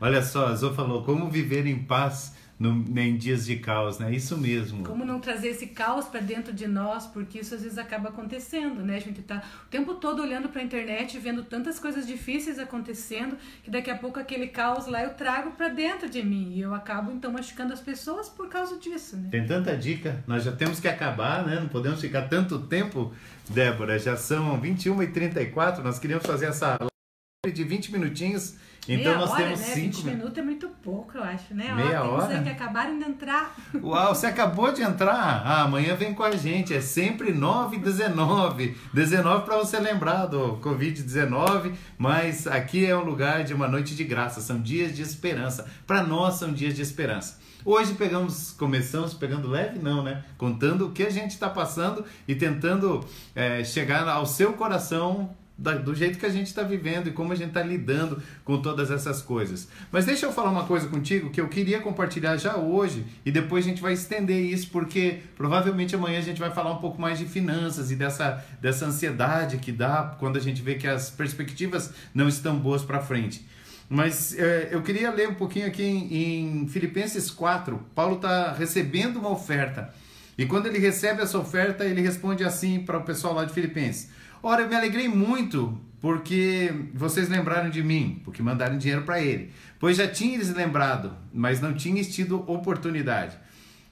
Olha 0.00 0.20
só, 0.20 0.48
a 0.48 0.56
Zô 0.56 0.74
falou, 0.74 1.04
como 1.04 1.30
viver 1.30 1.66
em 1.66 1.78
paz 1.84 2.34
no, 2.60 2.84
em 3.00 3.16
dias 3.16 3.46
de 3.46 3.56
caos, 3.56 3.98
né? 3.98 4.12
Isso 4.14 4.36
mesmo. 4.36 4.84
Como 4.84 5.02
não 5.02 5.18
trazer 5.18 5.48
esse 5.48 5.68
caos 5.68 6.04
para 6.04 6.20
dentro 6.20 6.52
de 6.52 6.68
nós, 6.68 7.06
porque 7.06 7.38
isso 7.38 7.54
às 7.54 7.62
vezes 7.62 7.78
acaba 7.78 8.10
acontecendo, 8.10 8.82
né? 8.82 8.96
A 8.96 9.00
gente 9.00 9.22
tá 9.22 9.42
o 9.66 9.70
tempo 9.70 9.94
todo 9.94 10.20
olhando 10.20 10.50
para 10.50 10.60
a 10.60 10.64
internet, 10.64 11.18
vendo 11.18 11.42
tantas 11.42 11.78
coisas 11.78 12.06
difíceis 12.06 12.58
acontecendo, 12.58 13.38
que 13.64 13.70
daqui 13.70 13.90
a 13.90 13.96
pouco 13.96 14.20
aquele 14.20 14.46
caos 14.48 14.86
lá 14.86 15.02
eu 15.02 15.14
trago 15.14 15.52
para 15.52 15.70
dentro 15.70 16.06
de 16.06 16.22
mim 16.22 16.52
e 16.52 16.60
eu 16.60 16.74
acabo 16.74 17.10
então 17.10 17.32
machucando 17.32 17.72
as 17.72 17.80
pessoas 17.80 18.28
por 18.28 18.50
causa 18.50 18.78
disso, 18.78 19.16
né? 19.16 19.30
Tem 19.30 19.46
tanta 19.46 19.74
dica, 19.74 20.22
nós 20.26 20.44
já 20.44 20.52
temos 20.52 20.78
que 20.78 20.86
acabar, 20.86 21.46
né? 21.46 21.58
Não 21.58 21.68
podemos 21.68 21.98
ficar 21.98 22.28
tanto 22.28 22.58
tempo, 22.66 23.10
Débora, 23.48 23.98
já 23.98 24.18
são 24.18 24.60
21h34, 24.60 25.78
nós 25.78 25.98
queríamos 25.98 26.26
fazer 26.26 26.46
essa 26.46 26.76
live 26.78 27.56
de 27.56 27.64
20 27.64 27.90
minutinhos 27.92 28.56
então 28.94 29.12
Meia 29.12 29.18
nós 29.18 29.30
hora, 29.30 29.44
temos 29.44 29.60
né? 29.60 29.66
cinco 29.66 29.96
20 29.98 30.04
minutos 30.04 30.38
é 30.38 30.42
muito 30.42 30.68
pouco, 30.82 31.16
eu 31.16 31.22
acho, 31.22 31.54
né? 31.54 31.72
Meia 31.74 32.02
Ó, 32.02 32.16
hora? 32.16 32.42
que 32.42 32.48
acabaram 32.48 32.98
de 32.98 33.04
entrar. 33.04 33.54
Uau, 33.80 34.12
você 34.12 34.26
acabou 34.26 34.72
de 34.72 34.82
entrar? 34.82 35.42
Ah, 35.44 35.62
amanhã 35.62 35.94
vem 35.94 36.12
com 36.12 36.24
a 36.24 36.32
gente. 36.32 36.74
É 36.74 36.80
sempre 36.80 37.32
9 37.32 37.76
e 37.76 37.78
19. 37.78 38.76
19 38.92 39.44
para 39.44 39.58
você 39.58 39.78
lembrar 39.78 40.26
do 40.26 40.56
Covid-19, 40.56 41.72
mas 41.96 42.48
aqui 42.48 42.84
é 42.84 42.96
um 42.96 43.04
lugar 43.04 43.44
de 43.44 43.54
uma 43.54 43.68
noite 43.68 43.94
de 43.94 44.02
graça. 44.02 44.40
São 44.40 44.60
dias 44.60 44.96
de 44.96 45.02
esperança. 45.02 45.70
Para 45.86 46.02
nós 46.02 46.34
são 46.34 46.52
dias 46.52 46.74
de 46.74 46.82
esperança. 46.82 47.38
Hoje 47.64 47.94
pegamos, 47.94 48.52
começamos 48.52 49.14
pegando 49.14 49.46
leve, 49.46 49.78
não, 49.78 50.02
né? 50.02 50.24
Contando 50.36 50.86
o 50.86 50.92
que 50.92 51.02
a 51.02 51.10
gente 51.10 51.32
está 51.32 51.48
passando 51.48 52.04
e 52.26 52.34
tentando 52.34 53.06
é, 53.36 53.62
chegar 53.62 54.08
ao 54.08 54.24
seu 54.24 54.54
coração 54.54 55.36
do 55.60 55.94
jeito 55.94 56.18
que 56.18 56.24
a 56.24 56.30
gente 56.30 56.46
está 56.46 56.62
vivendo 56.62 57.08
e 57.08 57.12
como 57.12 57.32
a 57.32 57.36
gente 57.36 57.48
está 57.48 57.62
lidando 57.62 58.22
com 58.44 58.62
todas 58.62 58.90
essas 58.90 59.20
coisas. 59.20 59.68
Mas 59.92 60.06
deixa 60.06 60.24
eu 60.24 60.32
falar 60.32 60.50
uma 60.50 60.64
coisa 60.64 60.88
contigo 60.88 61.28
que 61.28 61.40
eu 61.40 61.48
queria 61.48 61.80
compartilhar 61.80 62.38
já 62.38 62.56
hoje 62.56 63.04
e 63.26 63.30
depois 63.30 63.64
a 63.64 63.68
gente 63.68 63.82
vai 63.82 63.92
estender 63.92 64.40
isso 64.40 64.70
porque 64.70 65.18
provavelmente 65.36 65.94
amanhã 65.94 66.18
a 66.18 66.22
gente 66.22 66.40
vai 66.40 66.50
falar 66.50 66.72
um 66.72 66.78
pouco 66.78 67.00
mais 67.00 67.18
de 67.18 67.26
finanças 67.26 67.90
e 67.90 67.96
dessa, 67.96 68.42
dessa 68.60 68.86
ansiedade 68.86 69.58
que 69.58 69.70
dá 69.70 70.16
quando 70.18 70.38
a 70.38 70.40
gente 70.40 70.62
vê 70.62 70.76
que 70.76 70.86
as 70.86 71.10
perspectivas 71.10 71.92
não 72.14 72.26
estão 72.26 72.58
boas 72.58 72.82
para 72.82 73.00
frente. 73.00 73.46
Mas 73.86 74.38
é, 74.38 74.68
eu 74.70 74.80
queria 74.82 75.10
ler 75.10 75.28
um 75.28 75.34
pouquinho 75.34 75.66
aqui 75.66 75.82
em, 75.82 76.62
em 76.62 76.68
Filipenses 76.68 77.30
4. 77.30 77.76
Paulo 77.94 78.16
está 78.16 78.52
recebendo 78.52 79.18
uma 79.18 79.30
oferta. 79.30 79.92
E 80.38 80.46
quando 80.46 80.66
ele 80.66 80.78
recebe 80.78 81.20
essa 81.20 81.36
oferta, 81.36 81.84
ele 81.84 82.00
responde 82.00 82.44
assim 82.44 82.80
para 82.80 82.96
o 82.96 83.02
pessoal 83.02 83.34
lá 83.34 83.44
de 83.44 83.52
Filipenses: 83.52 84.08
Ora, 84.42 84.62
eu 84.62 84.68
me 84.68 84.74
alegrei 84.74 85.06
muito 85.06 85.78
porque 86.00 86.72
vocês 86.94 87.28
lembraram 87.28 87.68
de 87.68 87.82
mim, 87.82 88.22
porque 88.24 88.42
mandaram 88.42 88.78
dinheiro 88.78 89.02
para 89.02 89.20
ele. 89.20 89.52
Pois 89.78 89.98
já 89.98 90.08
tinha 90.08 90.34
eles 90.34 90.48
lembrado, 90.54 91.12
mas 91.32 91.60
não 91.60 91.74
tinha 91.74 92.02
tido 92.02 92.42
oportunidade. 92.50 93.36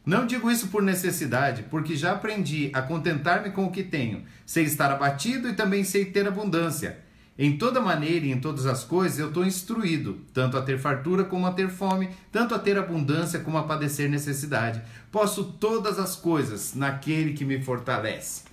Não 0.06 0.26
digo 0.26 0.50
isso 0.50 0.68
por 0.68 0.82
necessidade, 0.82 1.64
porque 1.64 1.94
já 1.94 2.12
aprendi 2.12 2.70
a 2.72 2.80
contentar-me 2.80 3.50
com 3.50 3.66
o 3.66 3.70
que 3.70 3.82
tenho. 3.82 4.22
Sei 4.46 4.64
estar 4.64 4.90
abatido 4.90 5.50
e 5.50 5.52
também 5.52 5.84
sei 5.84 6.06
ter 6.06 6.26
abundância. 6.26 6.98
Em 7.38 7.58
toda 7.58 7.78
maneira 7.78 8.24
e 8.24 8.32
em 8.32 8.40
todas 8.40 8.64
as 8.64 8.82
coisas 8.82 9.18
eu 9.18 9.28
estou 9.28 9.44
instruído, 9.44 10.18
tanto 10.32 10.56
a 10.56 10.62
ter 10.62 10.78
fartura 10.78 11.24
como 11.24 11.46
a 11.46 11.52
ter 11.52 11.68
fome, 11.68 12.08
tanto 12.32 12.54
a 12.54 12.58
ter 12.58 12.78
abundância 12.78 13.40
como 13.40 13.58
a 13.58 13.64
padecer 13.64 14.08
necessidade. 14.08 14.80
Posso 15.12 15.44
todas 15.44 15.98
as 15.98 16.16
coisas 16.16 16.74
naquele 16.74 17.34
que 17.34 17.44
me 17.44 17.62
fortalece. 17.62 18.48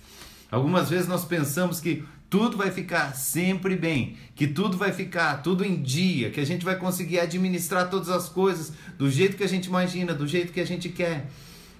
Algumas 0.56 0.88
vezes 0.88 1.06
nós 1.06 1.22
pensamos 1.22 1.80
que 1.80 2.02
tudo 2.30 2.56
vai 2.56 2.70
ficar 2.70 3.14
sempre 3.14 3.76
bem, 3.76 4.16
que 4.34 4.46
tudo 4.46 4.78
vai 4.78 4.90
ficar 4.90 5.42
tudo 5.42 5.62
em 5.62 5.82
dia, 5.82 6.30
que 6.30 6.40
a 6.40 6.46
gente 6.46 6.64
vai 6.64 6.76
conseguir 6.76 7.20
administrar 7.20 7.90
todas 7.90 8.08
as 8.08 8.30
coisas 8.30 8.72
do 8.96 9.10
jeito 9.10 9.36
que 9.36 9.44
a 9.44 9.48
gente 9.48 9.66
imagina, 9.66 10.14
do 10.14 10.26
jeito 10.26 10.54
que 10.54 10.60
a 10.60 10.66
gente 10.66 10.88
quer. 10.88 11.28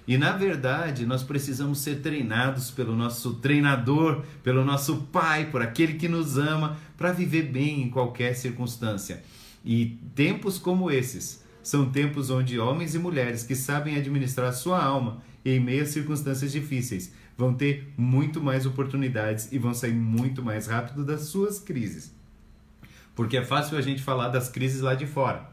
E 0.07 0.15
na 0.15 0.31
verdade, 0.33 1.07
nós 1.07 1.23
precisamos 1.23 1.79
ser 1.79 2.01
treinados 2.01 2.69
pelo 2.69 2.95
nosso 2.95 3.33
treinador, 3.37 4.21
pelo 4.43 4.63
nosso 4.63 4.97
pai, 5.11 5.49
por 5.49 5.63
aquele 5.63 5.95
que 5.95 6.07
nos 6.07 6.37
ama, 6.37 6.77
para 6.95 7.11
viver 7.11 7.51
bem 7.51 7.81
em 7.81 7.89
qualquer 7.89 8.35
circunstância. 8.35 9.23
E 9.65 9.97
tempos 10.13 10.59
como 10.59 10.91
esses 10.91 11.43
são 11.63 11.89
tempos 11.89 12.29
onde 12.29 12.59
homens 12.59 12.93
e 12.93 12.99
mulheres 12.99 13.41
que 13.41 13.55
sabem 13.55 13.97
administrar 13.97 14.53
sua 14.53 14.79
alma 14.79 15.23
em 15.43 15.59
meio 15.59 15.81
a 15.81 15.85
circunstâncias 15.87 16.51
difíceis 16.51 17.11
vão 17.37 17.53
ter 17.53 17.93
muito 17.95 18.41
mais 18.41 18.65
oportunidades 18.65 19.51
e 19.51 19.59
vão 19.59 19.73
sair 19.73 19.93
muito 19.93 20.41
mais 20.43 20.65
rápido 20.65 21.05
das 21.05 21.21
suas 21.21 21.59
crises. 21.59 22.13
Porque 23.15 23.37
é 23.37 23.45
fácil 23.45 23.77
a 23.77 23.81
gente 23.81 24.01
falar 24.01 24.29
das 24.29 24.49
crises 24.49 24.81
lá 24.81 24.95
de 24.95 25.05
fora. 25.05 25.47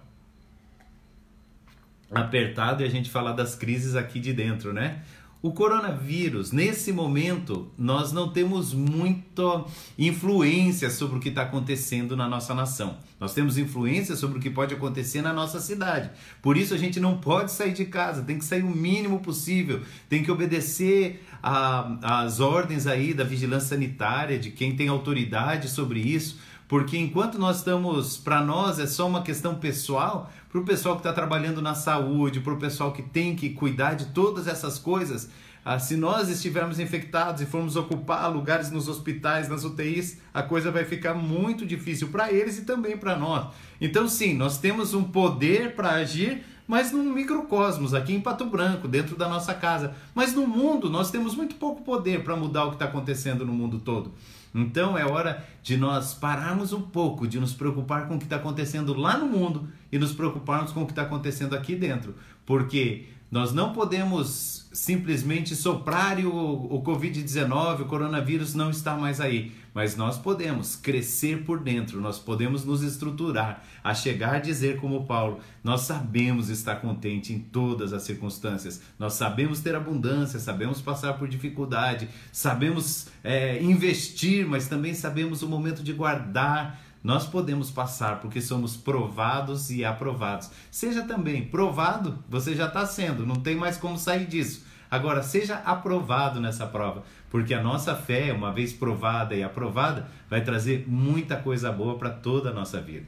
Apertado 2.10 2.82
e 2.82 2.86
a 2.86 2.90
gente 2.90 3.10
falar 3.10 3.32
das 3.32 3.54
crises 3.54 3.94
aqui 3.94 4.18
de 4.18 4.32
dentro, 4.32 4.72
né? 4.72 5.02
O 5.44 5.52
coronavírus, 5.52 6.52
nesse 6.52 6.90
momento, 6.90 7.70
nós 7.76 8.12
não 8.12 8.30
temos 8.30 8.72
muita 8.72 9.66
influência 9.98 10.88
sobre 10.88 11.18
o 11.18 11.20
que 11.20 11.28
está 11.28 11.42
acontecendo 11.42 12.16
na 12.16 12.26
nossa 12.26 12.54
nação. 12.54 12.96
Nós 13.20 13.34
temos 13.34 13.58
influência 13.58 14.16
sobre 14.16 14.38
o 14.38 14.40
que 14.40 14.48
pode 14.48 14.72
acontecer 14.72 15.20
na 15.20 15.34
nossa 15.34 15.60
cidade. 15.60 16.10
Por 16.40 16.56
isso 16.56 16.72
a 16.72 16.78
gente 16.78 16.98
não 16.98 17.18
pode 17.18 17.52
sair 17.52 17.74
de 17.74 17.84
casa, 17.84 18.22
tem 18.22 18.38
que 18.38 18.44
sair 18.46 18.62
o 18.62 18.70
mínimo 18.70 19.20
possível, 19.20 19.82
tem 20.08 20.22
que 20.22 20.30
obedecer 20.32 21.22
às 21.42 22.40
ordens 22.40 22.86
aí 22.86 23.12
da 23.12 23.22
vigilância 23.22 23.68
sanitária, 23.68 24.38
de 24.38 24.50
quem 24.50 24.74
tem 24.74 24.88
autoridade 24.88 25.68
sobre 25.68 26.00
isso 26.00 26.38
porque 26.66 26.96
enquanto 26.96 27.38
nós 27.38 27.58
estamos, 27.58 28.16
para 28.16 28.40
nós 28.42 28.78
é 28.78 28.86
só 28.86 29.06
uma 29.06 29.22
questão 29.22 29.54
pessoal, 29.54 30.32
para 30.54 30.60
o 30.60 30.64
pessoal 30.64 30.94
que 30.94 31.00
está 31.00 31.12
trabalhando 31.12 31.60
na 31.60 31.74
saúde, 31.74 32.38
para 32.38 32.52
o 32.52 32.56
pessoal 32.56 32.92
que 32.92 33.02
tem 33.02 33.34
que 33.34 33.50
cuidar 33.50 33.94
de 33.94 34.06
todas 34.12 34.46
essas 34.46 34.78
coisas, 34.78 35.28
ah, 35.64 35.80
se 35.80 35.96
nós 35.96 36.28
estivermos 36.28 36.78
infectados 36.78 37.42
e 37.42 37.46
formos 37.46 37.74
ocupar 37.74 38.32
lugares 38.32 38.70
nos 38.70 38.86
hospitais, 38.86 39.48
nas 39.48 39.64
UTIs, 39.64 40.20
a 40.32 40.44
coisa 40.44 40.70
vai 40.70 40.84
ficar 40.84 41.12
muito 41.12 41.66
difícil 41.66 42.06
para 42.06 42.32
eles 42.32 42.56
e 42.56 42.64
também 42.64 42.96
para 42.96 43.16
nós. 43.16 43.52
Então, 43.80 44.06
sim, 44.06 44.32
nós 44.32 44.56
temos 44.56 44.94
um 44.94 45.02
poder 45.02 45.74
para 45.74 45.90
agir, 45.90 46.44
mas 46.68 46.92
num 46.92 47.12
microcosmos, 47.12 47.92
aqui 47.92 48.14
em 48.14 48.20
Pato 48.20 48.46
Branco, 48.46 48.86
dentro 48.86 49.16
da 49.16 49.28
nossa 49.28 49.54
casa. 49.54 49.96
Mas 50.14 50.34
no 50.34 50.46
mundo, 50.46 50.88
nós 50.88 51.10
temos 51.10 51.34
muito 51.34 51.56
pouco 51.56 51.82
poder 51.82 52.22
para 52.22 52.36
mudar 52.36 52.66
o 52.66 52.68
que 52.68 52.76
está 52.76 52.84
acontecendo 52.84 53.44
no 53.44 53.52
mundo 53.52 53.80
todo. 53.80 54.12
Então 54.54 54.96
é 54.96 55.04
hora 55.04 55.44
de 55.62 55.76
nós 55.76 56.14
pararmos 56.14 56.72
um 56.72 56.80
pouco, 56.80 57.26
de 57.26 57.40
nos 57.40 57.52
preocupar 57.52 58.06
com 58.06 58.14
o 58.14 58.18
que 58.18 58.24
está 58.24 58.36
acontecendo 58.36 58.94
lá 58.94 59.18
no 59.18 59.26
mundo 59.26 59.68
e 59.90 59.98
nos 59.98 60.12
preocuparmos 60.12 60.70
com 60.70 60.82
o 60.82 60.86
que 60.86 60.92
está 60.92 61.02
acontecendo 61.02 61.54
aqui 61.54 61.74
dentro. 61.74 62.14
Porque 62.46 63.06
nós 63.30 63.52
não 63.52 63.72
podemos 63.72 64.68
simplesmente 64.72 65.54
soprar 65.54 66.18
e 66.18 66.26
o, 66.26 66.34
o 66.34 66.82
Covid-19, 66.82 67.82
o 67.82 67.84
coronavírus 67.86 68.54
não 68.54 68.70
está 68.70 68.96
mais 68.96 69.20
aí. 69.20 69.52
Mas 69.72 69.96
nós 69.96 70.16
podemos 70.16 70.76
crescer 70.76 71.44
por 71.44 71.58
dentro, 71.58 72.00
nós 72.00 72.18
podemos 72.18 72.64
nos 72.64 72.82
estruturar, 72.82 73.64
a 73.82 73.92
chegar 73.92 74.36
a 74.36 74.38
dizer 74.38 74.80
como 74.80 75.04
Paulo, 75.04 75.40
nós 75.64 75.80
sabemos 75.80 76.48
estar 76.48 76.76
contente 76.76 77.32
em 77.32 77.40
todas 77.40 77.92
as 77.92 78.04
circunstâncias, 78.04 78.80
nós 78.96 79.14
sabemos 79.14 79.58
ter 79.58 79.74
abundância, 79.74 80.38
sabemos 80.38 80.80
passar 80.80 81.14
por 81.14 81.26
dificuldade, 81.26 82.08
sabemos 82.30 83.08
é, 83.24 83.60
investir, 83.60 84.46
mas 84.46 84.68
também 84.68 84.94
sabemos 84.94 85.42
o 85.42 85.48
momento 85.48 85.82
de 85.82 85.92
guardar, 85.92 86.80
nós 87.04 87.26
podemos 87.26 87.70
passar 87.70 88.18
porque 88.20 88.40
somos 88.40 88.78
provados 88.78 89.70
e 89.70 89.84
aprovados. 89.84 90.50
Seja 90.70 91.02
também 91.02 91.44
provado, 91.44 92.18
você 92.26 92.56
já 92.56 92.66
está 92.66 92.86
sendo, 92.86 93.26
não 93.26 93.36
tem 93.36 93.54
mais 93.54 93.76
como 93.76 93.98
sair 93.98 94.26
disso. 94.26 94.64
Agora, 94.90 95.22
seja 95.22 95.56
aprovado 95.56 96.40
nessa 96.40 96.66
prova, 96.66 97.04
porque 97.28 97.52
a 97.52 97.62
nossa 97.62 97.94
fé, 97.94 98.32
uma 98.32 98.52
vez 98.52 98.72
provada 98.72 99.34
e 99.34 99.42
aprovada, 99.42 100.08
vai 100.30 100.42
trazer 100.42 100.88
muita 100.88 101.36
coisa 101.36 101.70
boa 101.70 101.98
para 101.98 102.08
toda 102.08 102.48
a 102.50 102.52
nossa 102.54 102.80
vida. 102.80 103.06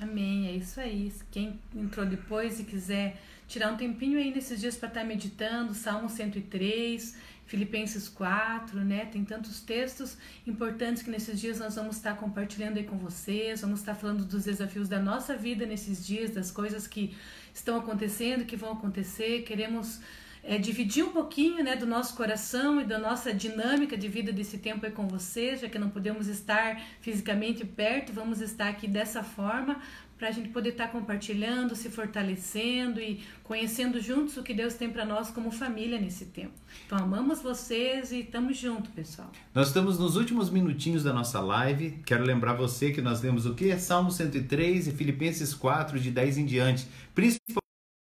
Amém, 0.00 0.48
é 0.48 0.52
isso 0.52 0.80
aí. 0.80 1.12
Quem 1.30 1.60
entrou 1.76 2.04
depois 2.04 2.58
e 2.58 2.64
quiser 2.64 3.20
tirar 3.46 3.70
um 3.70 3.76
tempinho 3.76 4.18
aí 4.18 4.34
nesses 4.34 4.60
dias 4.60 4.76
para 4.76 4.88
estar 4.88 5.00
tá 5.02 5.06
meditando, 5.06 5.72
Salmo 5.72 6.08
103, 6.08 7.16
Filipenses 7.46 8.08
4, 8.08 8.80
né? 8.84 9.06
Tem 9.06 9.24
tantos 9.24 9.60
textos 9.60 10.16
importantes 10.46 11.02
que 11.02 11.10
nesses 11.10 11.40
dias 11.40 11.58
nós 11.58 11.74
vamos 11.74 11.96
estar 11.96 12.16
compartilhando 12.16 12.78
aí 12.78 12.84
com 12.84 12.96
vocês, 12.96 13.60
vamos 13.60 13.80
estar 13.80 13.94
falando 13.94 14.24
dos 14.24 14.44
desafios 14.44 14.88
da 14.88 14.98
nossa 14.98 15.36
vida 15.36 15.66
nesses 15.66 16.06
dias, 16.06 16.30
das 16.30 16.50
coisas 16.50 16.86
que 16.86 17.16
estão 17.52 17.78
acontecendo, 17.78 18.44
que 18.44 18.56
vão 18.56 18.72
acontecer. 18.72 19.42
Queremos 19.42 20.00
é, 20.44 20.58
dividir 20.58 21.04
um 21.04 21.10
pouquinho 21.10 21.64
né, 21.64 21.74
do 21.74 21.86
nosso 21.86 22.14
coração 22.14 22.80
e 22.80 22.84
da 22.84 22.98
nossa 22.98 23.32
dinâmica 23.32 23.96
de 23.96 24.08
vida 24.08 24.30
desse 24.30 24.58
tempo 24.58 24.84
aí 24.84 24.92
com 24.92 25.08
vocês, 25.08 25.60
já 25.60 25.68
que 25.68 25.78
não 25.78 25.88
podemos 25.88 26.28
estar 26.28 26.80
fisicamente 27.00 27.64
perto, 27.64 28.12
vamos 28.12 28.40
estar 28.40 28.68
aqui 28.68 28.86
dessa 28.86 29.22
forma 29.22 29.80
para 30.18 30.28
a 30.28 30.30
gente 30.30 30.50
poder 30.50 30.70
estar 30.70 30.86
tá 30.86 30.92
compartilhando, 30.92 31.74
se 31.74 31.90
fortalecendo 31.90 33.00
e 33.00 33.20
conhecendo 33.42 34.00
juntos 34.00 34.36
o 34.36 34.42
que 34.42 34.54
Deus 34.54 34.74
tem 34.74 34.88
para 34.88 35.04
nós 35.04 35.30
como 35.30 35.50
família 35.50 36.00
nesse 36.00 36.26
tempo. 36.26 36.52
Então 36.86 36.98
amamos 36.98 37.42
vocês 37.42 38.12
e 38.12 38.20
estamos 38.20 38.56
juntos, 38.56 38.90
pessoal. 38.92 39.30
Nós 39.52 39.68
estamos 39.68 39.98
nos 39.98 40.16
últimos 40.16 40.50
minutinhos 40.50 41.02
da 41.02 41.12
nossa 41.12 41.40
live. 41.40 41.98
Quero 42.06 42.24
lembrar 42.24 42.54
você 42.54 42.92
que 42.92 43.02
nós 43.02 43.20
lemos 43.22 43.44
o 43.44 43.54
que 43.54 43.76
Salmo 43.78 44.10
103 44.10 44.88
e 44.88 44.92
Filipenses 44.92 45.52
4 45.52 45.98
de 45.98 46.10
10 46.10 46.38
em 46.38 46.46
diante, 46.46 46.86
principalmente 47.14 47.63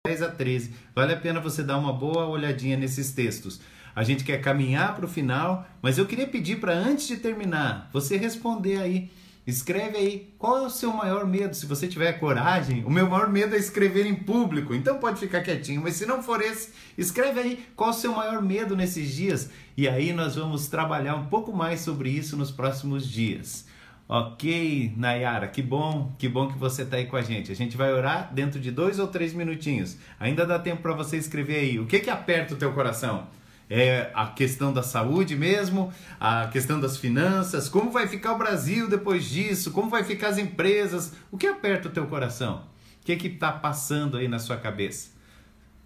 10 0.03 0.23
a 0.23 0.29
13. 0.29 0.73
Vale 0.95 1.13
a 1.13 1.17
pena 1.17 1.39
você 1.39 1.61
dar 1.61 1.77
uma 1.77 1.93
boa 1.93 2.25
olhadinha 2.25 2.75
nesses 2.75 3.11
textos. 3.11 3.61
A 3.95 4.03
gente 4.03 4.23
quer 4.23 4.41
caminhar 4.41 4.95
para 4.95 5.05
o 5.05 5.07
final, 5.07 5.67
mas 5.79 5.99
eu 5.99 6.07
queria 6.07 6.25
pedir 6.25 6.59
para 6.59 6.73
antes 6.73 7.07
de 7.07 7.17
terminar, 7.17 7.87
você 7.93 8.17
responder 8.17 8.79
aí 8.79 9.11
Escreve 9.45 9.97
aí 9.97 10.33
qual 10.37 10.57
é 10.57 10.61
o 10.61 10.69
seu 10.69 10.93
maior 10.93 11.25
medo, 11.25 11.55
se 11.55 11.65
você 11.65 11.87
tiver 11.87 12.13
coragem. 12.13 12.85
O 12.85 12.91
meu 12.91 13.09
maior 13.09 13.27
medo 13.27 13.55
é 13.55 13.57
escrever 13.57 14.05
em 14.05 14.13
público, 14.13 14.73
então 14.75 14.99
pode 14.99 15.19
ficar 15.19 15.41
quietinho. 15.41 15.81
Mas 15.81 15.95
se 15.95 16.05
não 16.05 16.21
for 16.21 16.41
esse, 16.41 16.69
escreve 16.95 17.39
aí 17.39 17.65
qual 17.75 17.89
é 17.89 17.93
o 17.93 17.95
seu 17.95 18.11
maior 18.13 18.41
medo 18.41 18.75
nesses 18.75 19.11
dias. 19.11 19.49
E 19.75 19.87
aí 19.87 20.13
nós 20.13 20.35
vamos 20.35 20.67
trabalhar 20.67 21.15
um 21.15 21.25
pouco 21.25 21.51
mais 21.51 21.81
sobre 21.81 22.11
isso 22.11 22.37
nos 22.37 22.51
próximos 22.51 23.07
dias. 23.07 23.65
Ok, 24.13 24.93
Nayara, 24.97 25.47
que 25.47 25.61
bom, 25.61 26.13
que 26.19 26.27
bom 26.27 26.49
que 26.49 26.57
você 26.57 26.81
está 26.81 26.97
aí 26.97 27.05
com 27.05 27.15
a 27.15 27.21
gente. 27.21 27.49
A 27.49 27.55
gente 27.55 27.77
vai 27.77 27.93
orar 27.93 28.29
dentro 28.33 28.59
de 28.59 28.69
dois 28.69 28.99
ou 28.99 29.07
três 29.07 29.33
minutinhos. 29.33 29.97
Ainda 30.19 30.45
dá 30.45 30.59
tempo 30.59 30.81
para 30.81 30.91
você 30.91 31.15
escrever 31.15 31.55
aí. 31.55 31.79
O 31.79 31.85
que 31.85 31.97
que 32.01 32.09
aperta 32.09 32.53
o 32.53 32.57
teu 32.57 32.73
coração? 32.73 33.25
é 33.69 34.11
a 34.13 34.27
questão 34.27 34.73
da 34.73 34.83
saúde 34.83 35.33
mesmo, 35.37 35.93
a 36.19 36.47
questão 36.47 36.77
das 36.77 36.97
finanças, 36.97 37.69
como 37.69 37.89
vai 37.89 38.05
ficar 38.05 38.33
o 38.33 38.37
Brasil 38.37 38.89
depois 38.89 39.23
disso, 39.23 39.71
como 39.71 39.89
vai 39.89 40.03
ficar 40.03 40.27
as 40.27 40.37
empresas, 40.37 41.13
o 41.31 41.37
que 41.37 41.47
aperta 41.47 41.87
o 41.87 41.91
teu 41.91 42.05
coração? 42.05 42.65
O 43.01 43.05
que 43.05 43.15
que 43.15 43.27
está 43.27 43.49
passando 43.49 44.17
aí 44.17 44.27
na 44.27 44.39
sua 44.39 44.57
cabeça? 44.57 45.11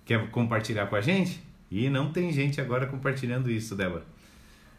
Quer 0.03 0.31
compartilhar 0.31 0.88
com 0.88 0.95
a 0.95 1.01
gente? 1.01 1.43
E 1.69 1.88
não 1.88 2.11
tem 2.11 2.31
gente 2.31 2.59
agora 2.59 2.88
compartilhando 2.88 3.51
isso, 3.51 3.75
Débora. 3.75 4.03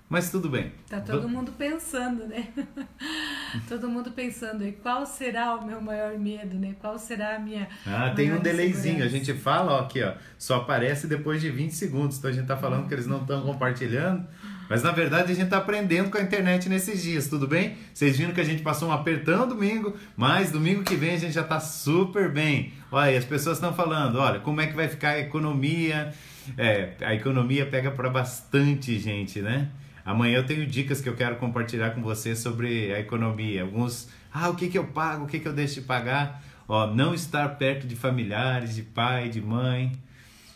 Mas 0.08 0.30
tudo 0.30 0.48
bem. 0.48 0.72
Tá 0.88 1.00
todo 1.00 1.28
mundo 1.28 1.52
pensando, 1.52 2.26
né? 2.26 2.48
todo 3.68 3.88
mundo 3.88 4.10
pensando 4.10 4.62
aí, 4.62 4.72
qual 4.72 5.06
será 5.06 5.54
o 5.56 5.66
meu 5.66 5.80
maior 5.80 6.18
medo, 6.18 6.56
né? 6.56 6.74
Qual 6.80 6.98
será 6.98 7.36
a 7.36 7.38
minha. 7.38 7.68
Ah, 7.86 8.12
tem 8.14 8.32
um 8.32 8.38
delayzinho. 8.38 9.04
A 9.04 9.08
gente 9.08 9.32
fala, 9.34 9.72
ó, 9.72 9.80
aqui, 9.80 10.02
ó, 10.02 10.12
só 10.38 10.56
aparece 10.56 11.06
depois 11.06 11.40
de 11.40 11.50
20 11.50 11.72
segundos. 11.72 12.18
Então 12.18 12.30
a 12.30 12.34
gente 12.34 12.46
tá 12.46 12.56
falando 12.56 12.88
que 12.88 12.94
eles 12.94 13.06
não 13.06 13.20
estão 13.20 13.42
compartilhando. 13.42 14.26
Mas 14.68 14.82
na 14.82 14.90
verdade 14.90 15.32
a 15.32 15.34
gente 15.34 15.48
tá 15.48 15.58
aprendendo 15.58 16.10
com 16.10 16.18
a 16.18 16.22
internet 16.22 16.68
nesses 16.68 17.02
dias, 17.02 17.28
tudo 17.28 17.46
bem? 17.46 17.76
Vocês 17.94 18.16
viram 18.16 18.32
que 18.32 18.40
a 18.40 18.44
gente 18.44 18.62
passou 18.62 18.88
um 18.88 18.92
apertão 18.92 19.46
domingo, 19.46 19.94
mas 20.16 20.50
domingo 20.50 20.82
que 20.82 20.96
vem 20.96 21.14
a 21.14 21.18
gente 21.18 21.32
já 21.32 21.44
tá 21.44 21.60
super 21.60 22.32
bem. 22.32 22.72
Olha, 22.90 23.16
as 23.16 23.24
pessoas 23.24 23.58
estão 23.58 23.72
falando, 23.72 24.18
olha, 24.18 24.40
como 24.40 24.60
é 24.60 24.66
que 24.66 24.74
vai 24.74 24.88
ficar 24.88 25.10
a 25.10 25.18
economia? 25.20 26.12
É, 26.58 26.90
a 27.00 27.14
economia 27.14 27.66
pega 27.66 27.90
para 27.90 28.10
bastante 28.10 28.98
gente, 28.98 29.40
né? 29.40 29.68
Amanhã 30.06 30.36
eu 30.36 30.46
tenho 30.46 30.64
dicas 30.64 31.00
que 31.00 31.08
eu 31.08 31.16
quero 31.16 31.34
compartilhar 31.34 31.90
com 31.90 32.00
você 32.00 32.36
sobre 32.36 32.94
a 32.94 33.00
economia. 33.00 33.62
Alguns, 33.62 34.08
ah, 34.32 34.48
o 34.48 34.54
que, 34.54 34.68
que 34.68 34.78
eu 34.78 34.84
pago, 34.84 35.24
o 35.24 35.26
que, 35.26 35.40
que 35.40 35.48
eu 35.48 35.52
deixo 35.52 35.80
de 35.80 35.80
pagar. 35.80 36.44
Ó, 36.68 36.86
não 36.86 37.12
estar 37.12 37.48
perto 37.56 37.88
de 37.88 37.96
familiares, 37.96 38.76
de 38.76 38.82
pai, 38.82 39.28
de 39.28 39.40
mãe. 39.40 39.92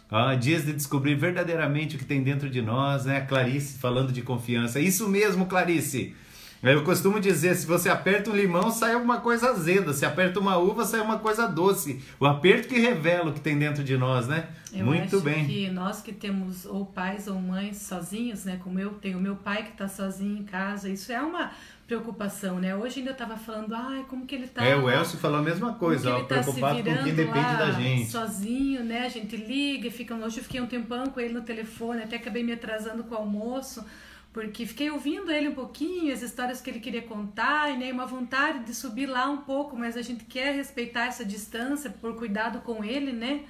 Ó, 0.09 0.35
dias 0.35 0.65
de 0.65 0.73
descobrir 0.73 1.17
verdadeiramente 1.17 1.97
o 1.97 1.99
que 1.99 2.05
tem 2.05 2.23
dentro 2.23 2.49
de 2.49 2.63
nós, 2.63 3.05
né? 3.05 3.23
Clarice 3.23 3.77
falando 3.77 4.13
de 4.13 4.23
confiança. 4.23 4.79
Isso 4.79 5.09
mesmo, 5.09 5.47
Clarice. 5.47 6.15
Eu 6.62 6.85
costumo 6.85 7.18
dizer, 7.18 7.55
se 7.55 7.66
você 7.66 7.88
aperta 7.88 8.31
um 8.31 8.37
limão, 8.37 8.70
sai 8.70 8.92
alguma 8.92 9.18
coisa 9.20 9.51
azeda. 9.51 9.94
Se 9.94 10.05
aperta 10.05 10.38
uma 10.38 10.59
uva, 10.59 10.85
sai 10.85 11.01
uma 11.01 11.18
coisa 11.18 11.46
doce. 11.46 12.03
O 12.20 12.27
aperto 12.27 12.68
que 12.68 12.79
revela 12.79 13.31
o 13.31 13.33
que 13.33 13.40
tem 13.40 13.59
dentro 13.59 13.83
de 13.83 13.96
nós, 13.96 14.29
né? 14.29 14.49
Eu 14.70 14.85
Muito 14.85 15.16
acho 15.16 15.25
bem. 15.25 15.46
que 15.46 15.70
nós 15.70 16.03
que 16.03 16.12
temos 16.12 16.66
ou 16.66 16.85
pais 16.85 17.27
ou 17.29 17.37
mães 17.37 17.79
sozinhos, 17.79 18.44
né? 18.44 18.61
Como 18.62 18.79
eu 18.79 18.90
tenho 18.90 19.18
meu 19.18 19.37
pai 19.37 19.62
que 19.62 19.70
está 19.70 19.88
sozinho 19.88 20.37
em 20.37 20.44
casa, 20.44 20.90
isso 20.90 21.11
é 21.11 21.20
uma 21.23 21.51
preocupação, 21.87 22.61
né? 22.61 22.77
Hoje 22.77 22.99
ainda 22.99 23.11
eu 23.11 23.14
estava 23.14 23.38
falando, 23.38 23.75
ai, 23.75 24.05
como 24.07 24.27
que 24.27 24.35
ele 24.35 24.44
está 24.44 24.62
É, 24.62 24.77
o 24.77 24.88
Elcio 24.88 25.18
falou 25.18 25.38
a 25.38 25.42
mesma 25.42 25.73
coisa, 25.75 26.14
ó, 26.14 26.20
tá 26.20 26.40
preocupado 26.40 26.85
com 26.85 26.96
quem 27.03 27.14
depende 27.14 27.57
da 27.57 27.70
gente. 27.73 28.11
Sozinho, 28.11 28.85
né? 28.85 29.07
A 29.07 29.09
gente 29.09 29.35
liga 29.35 29.88
e 29.88 29.90
fica. 29.90 30.14
Hoje 30.14 30.38
eu 30.38 30.44
fiquei 30.44 30.61
um 30.61 30.66
tempão 30.66 31.07
com 31.07 31.18
ele 31.18 31.33
no 31.33 31.40
telefone, 31.40 32.03
até 32.03 32.16
acabei 32.16 32.44
me 32.44 32.53
atrasando 32.53 33.03
com 33.05 33.14
o 33.14 33.18
almoço 33.18 33.83
porque 34.33 34.64
fiquei 34.64 34.90
ouvindo 34.90 35.31
ele 35.31 35.49
um 35.49 35.55
pouquinho, 35.55 36.12
as 36.12 36.23
histórias 36.23 36.61
que 36.61 36.71
ele 36.71 36.81
queria 36.81 37.03
contar, 37.03 37.71
e 37.71 37.77
né, 37.77 37.93
uma 37.93 38.07
vontade 38.07 38.64
de 38.64 38.75
subir 38.75 39.07
lá 39.07 39.29
um 39.29 39.38
pouco, 39.38 39.77
mas 39.77 39.97
a 39.97 40.03
gente 40.03 40.25
quer 40.25 40.55
respeitar 40.55 41.07
essa 41.07 41.25
distância 41.25 41.90
por 41.90 42.14
cuidado 42.16 42.61
com 42.61 42.85
ele, 42.85 43.12
né? 43.12 43.45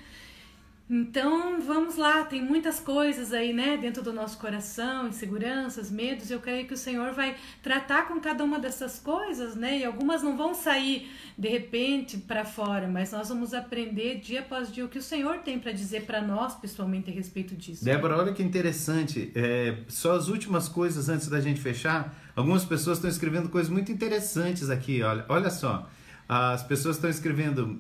Então, 0.93 1.61
vamos 1.61 1.95
lá, 1.95 2.25
tem 2.25 2.43
muitas 2.43 2.81
coisas 2.81 3.33
aí, 3.33 3.53
né, 3.53 3.77
dentro 3.77 4.03
do 4.03 4.13
nosso 4.13 4.37
coração, 4.39 5.07
inseguranças, 5.07 5.89
medos. 5.89 6.33
Eu 6.33 6.41
creio 6.41 6.67
que 6.67 6.75
o 6.75 6.77
Senhor 6.77 7.13
vai 7.13 7.37
tratar 7.63 8.09
com 8.09 8.19
cada 8.19 8.43
uma 8.43 8.59
dessas 8.59 8.99
coisas, 8.99 9.55
né? 9.55 9.79
E 9.79 9.85
algumas 9.85 10.21
não 10.21 10.37
vão 10.37 10.53
sair 10.53 11.09
de 11.39 11.49
repente 11.49 12.19
para 12.19 12.45
fora, 12.45 12.89
mas 12.89 13.13
nós 13.13 13.29
vamos 13.29 13.55
aprender 13.55 14.17
dia 14.17 14.41
após 14.41 14.73
dia 14.73 14.85
o 14.85 14.89
que 14.89 14.99
o 14.99 15.03
Senhor 15.03 15.39
tem 15.39 15.61
para 15.61 15.71
dizer 15.71 16.07
para 16.07 16.21
nós, 16.21 16.57
pessoalmente, 16.57 17.09
a 17.09 17.15
respeito 17.15 17.55
disso. 17.55 17.85
Débora, 17.85 18.17
olha 18.19 18.33
que 18.33 18.43
interessante. 18.43 19.31
É, 19.37 19.77
só 19.87 20.17
as 20.17 20.27
últimas 20.27 20.69
coisas 20.69 21.09
antes 21.09 21.29
da 21.29 21.41
gente 21.41 21.61
fechar. 21.61 22.13
Algumas 22.35 22.65
pessoas 22.65 22.99
estão 22.99 23.09
escrevendo 23.09 23.49
coisas 23.49 23.71
muito 23.71 23.93
interessantes 23.93 24.69
aqui. 24.69 25.05
Olha, 25.05 25.25
olha 25.29 25.51
só. 25.51 25.89
As 26.33 26.63
pessoas 26.63 26.95
estão 26.95 27.11
escrevendo: 27.11 27.77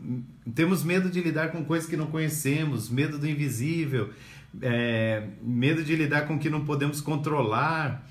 temos 0.56 0.82
medo 0.82 1.08
de 1.08 1.20
lidar 1.20 1.52
com 1.52 1.64
coisas 1.64 1.88
que 1.88 1.96
não 1.96 2.06
conhecemos, 2.06 2.90
medo 2.90 3.16
do 3.16 3.28
invisível, 3.28 4.10
é, 4.60 5.22
medo 5.40 5.84
de 5.84 5.94
lidar 5.94 6.26
com 6.26 6.34
o 6.34 6.38
que 6.40 6.50
não 6.50 6.64
podemos 6.64 7.00
controlar. 7.00 8.04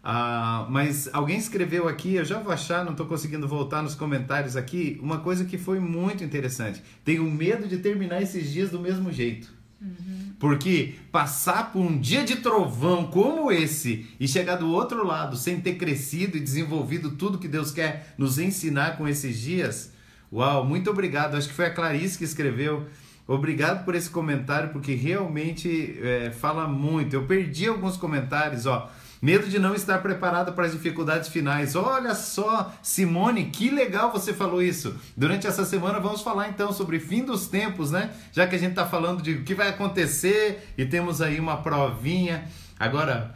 Ah, 0.00 0.68
mas 0.70 1.12
alguém 1.12 1.36
escreveu 1.36 1.88
aqui, 1.88 2.14
eu 2.14 2.24
já 2.24 2.38
vou 2.38 2.52
achar, 2.52 2.84
não 2.84 2.92
estou 2.92 3.06
conseguindo 3.06 3.48
voltar 3.48 3.82
nos 3.82 3.96
comentários 3.96 4.54
aqui, 4.56 4.96
uma 5.02 5.18
coisa 5.18 5.44
que 5.44 5.58
foi 5.58 5.80
muito 5.80 6.22
interessante. 6.22 6.80
Tenho 7.04 7.28
medo 7.28 7.66
de 7.66 7.78
terminar 7.78 8.22
esses 8.22 8.52
dias 8.52 8.70
do 8.70 8.78
mesmo 8.78 9.10
jeito. 9.10 9.52
Uhum. 9.82 10.23
Porque 10.38 10.94
passar 11.12 11.72
por 11.72 11.80
um 11.80 11.98
dia 11.98 12.24
de 12.24 12.36
trovão 12.36 13.06
como 13.06 13.50
esse 13.52 14.06
e 14.18 14.26
chegar 14.26 14.56
do 14.56 14.70
outro 14.70 15.06
lado 15.06 15.36
sem 15.36 15.60
ter 15.60 15.74
crescido 15.74 16.36
e 16.36 16.40
desenvolvido 16.40 17.12
tudo 17.12 17.38
que 17.38 17.48
Deus 17.48 17.70
quer 17.70 18.14
nos 18.18 18.38
ensinar 18.38 18.98
com 18.98 19.06
esses 19.06 19.40
dias, 19.40 19.92
uau, 20.32 20.64
muito 20.64 20.90
obrigado. 20.90 21.36
Acho 21.36 21.48
que 21.48 21.54
foi 21.54 21.66
a 21.66 21.74
Clarice 21.74 22.18
que 22.18 22.24
escreveu. 22.24 22.86
Obrigado 23.26 23.84
por 23.84 23.94
esse 23.94 24.10
comentário, 24.10 24.70
porque 24.70 24.94
realmente 24.94 25.98
é, 26.02 26.30
fala 26.30 26.68
muito. 26.68 27.14
Eu 27.16 27.24
perdi 27.24 27.66
alguns 27.66 27.96
comentários, 27.96 28.66
ó. 28.66 28.90
Medo 29.24 29.48
de 29.48 29.58
não 29.58 29.74
estar 29.74 30.02
preparado 30.02 30.52
para 30.52 30.66
as 30.66 30.72
dificuldades 30.72 31.30
finais. 31.30 31.74
Olha 31.74 32.14
só, 32.14 32.70
Simone, 32.82 33.46
que 33.46 33.70
legal 33.70 34.12
você 34.12 34.34
falou 34.34 34.62
isso. 34.62 34.94
Durante 35.16 35.46
essa 35.46 35.64
semana 35.64 35.98
vamos 35.98 36.20
falar 36.20 36.50
então 36.50 36.70
sobre 36.74 37.00
fim 37.00 37.24
dos 37.24 37.48
tempos, 37.48 37.90
né? 37.90 38.12
Já 38.32 38.46
que 38.46 38.54
a 38.54 38.58
gente 38.58 38.72
está 38.72 38.84
falando 38.84 39.22
de 39.22 39.32
o 39.32 39.42
que 39.42 39.54
vai 39.54 39.70
acontecer 39.70 40.74
e 40.76 40.84
temos 40.84 41.22
aí 41.22 41.40
uma 41.40 41.56
provinha. 41.56 42.46
Agora, 42.78 43.34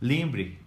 lembre, 0.00 0.58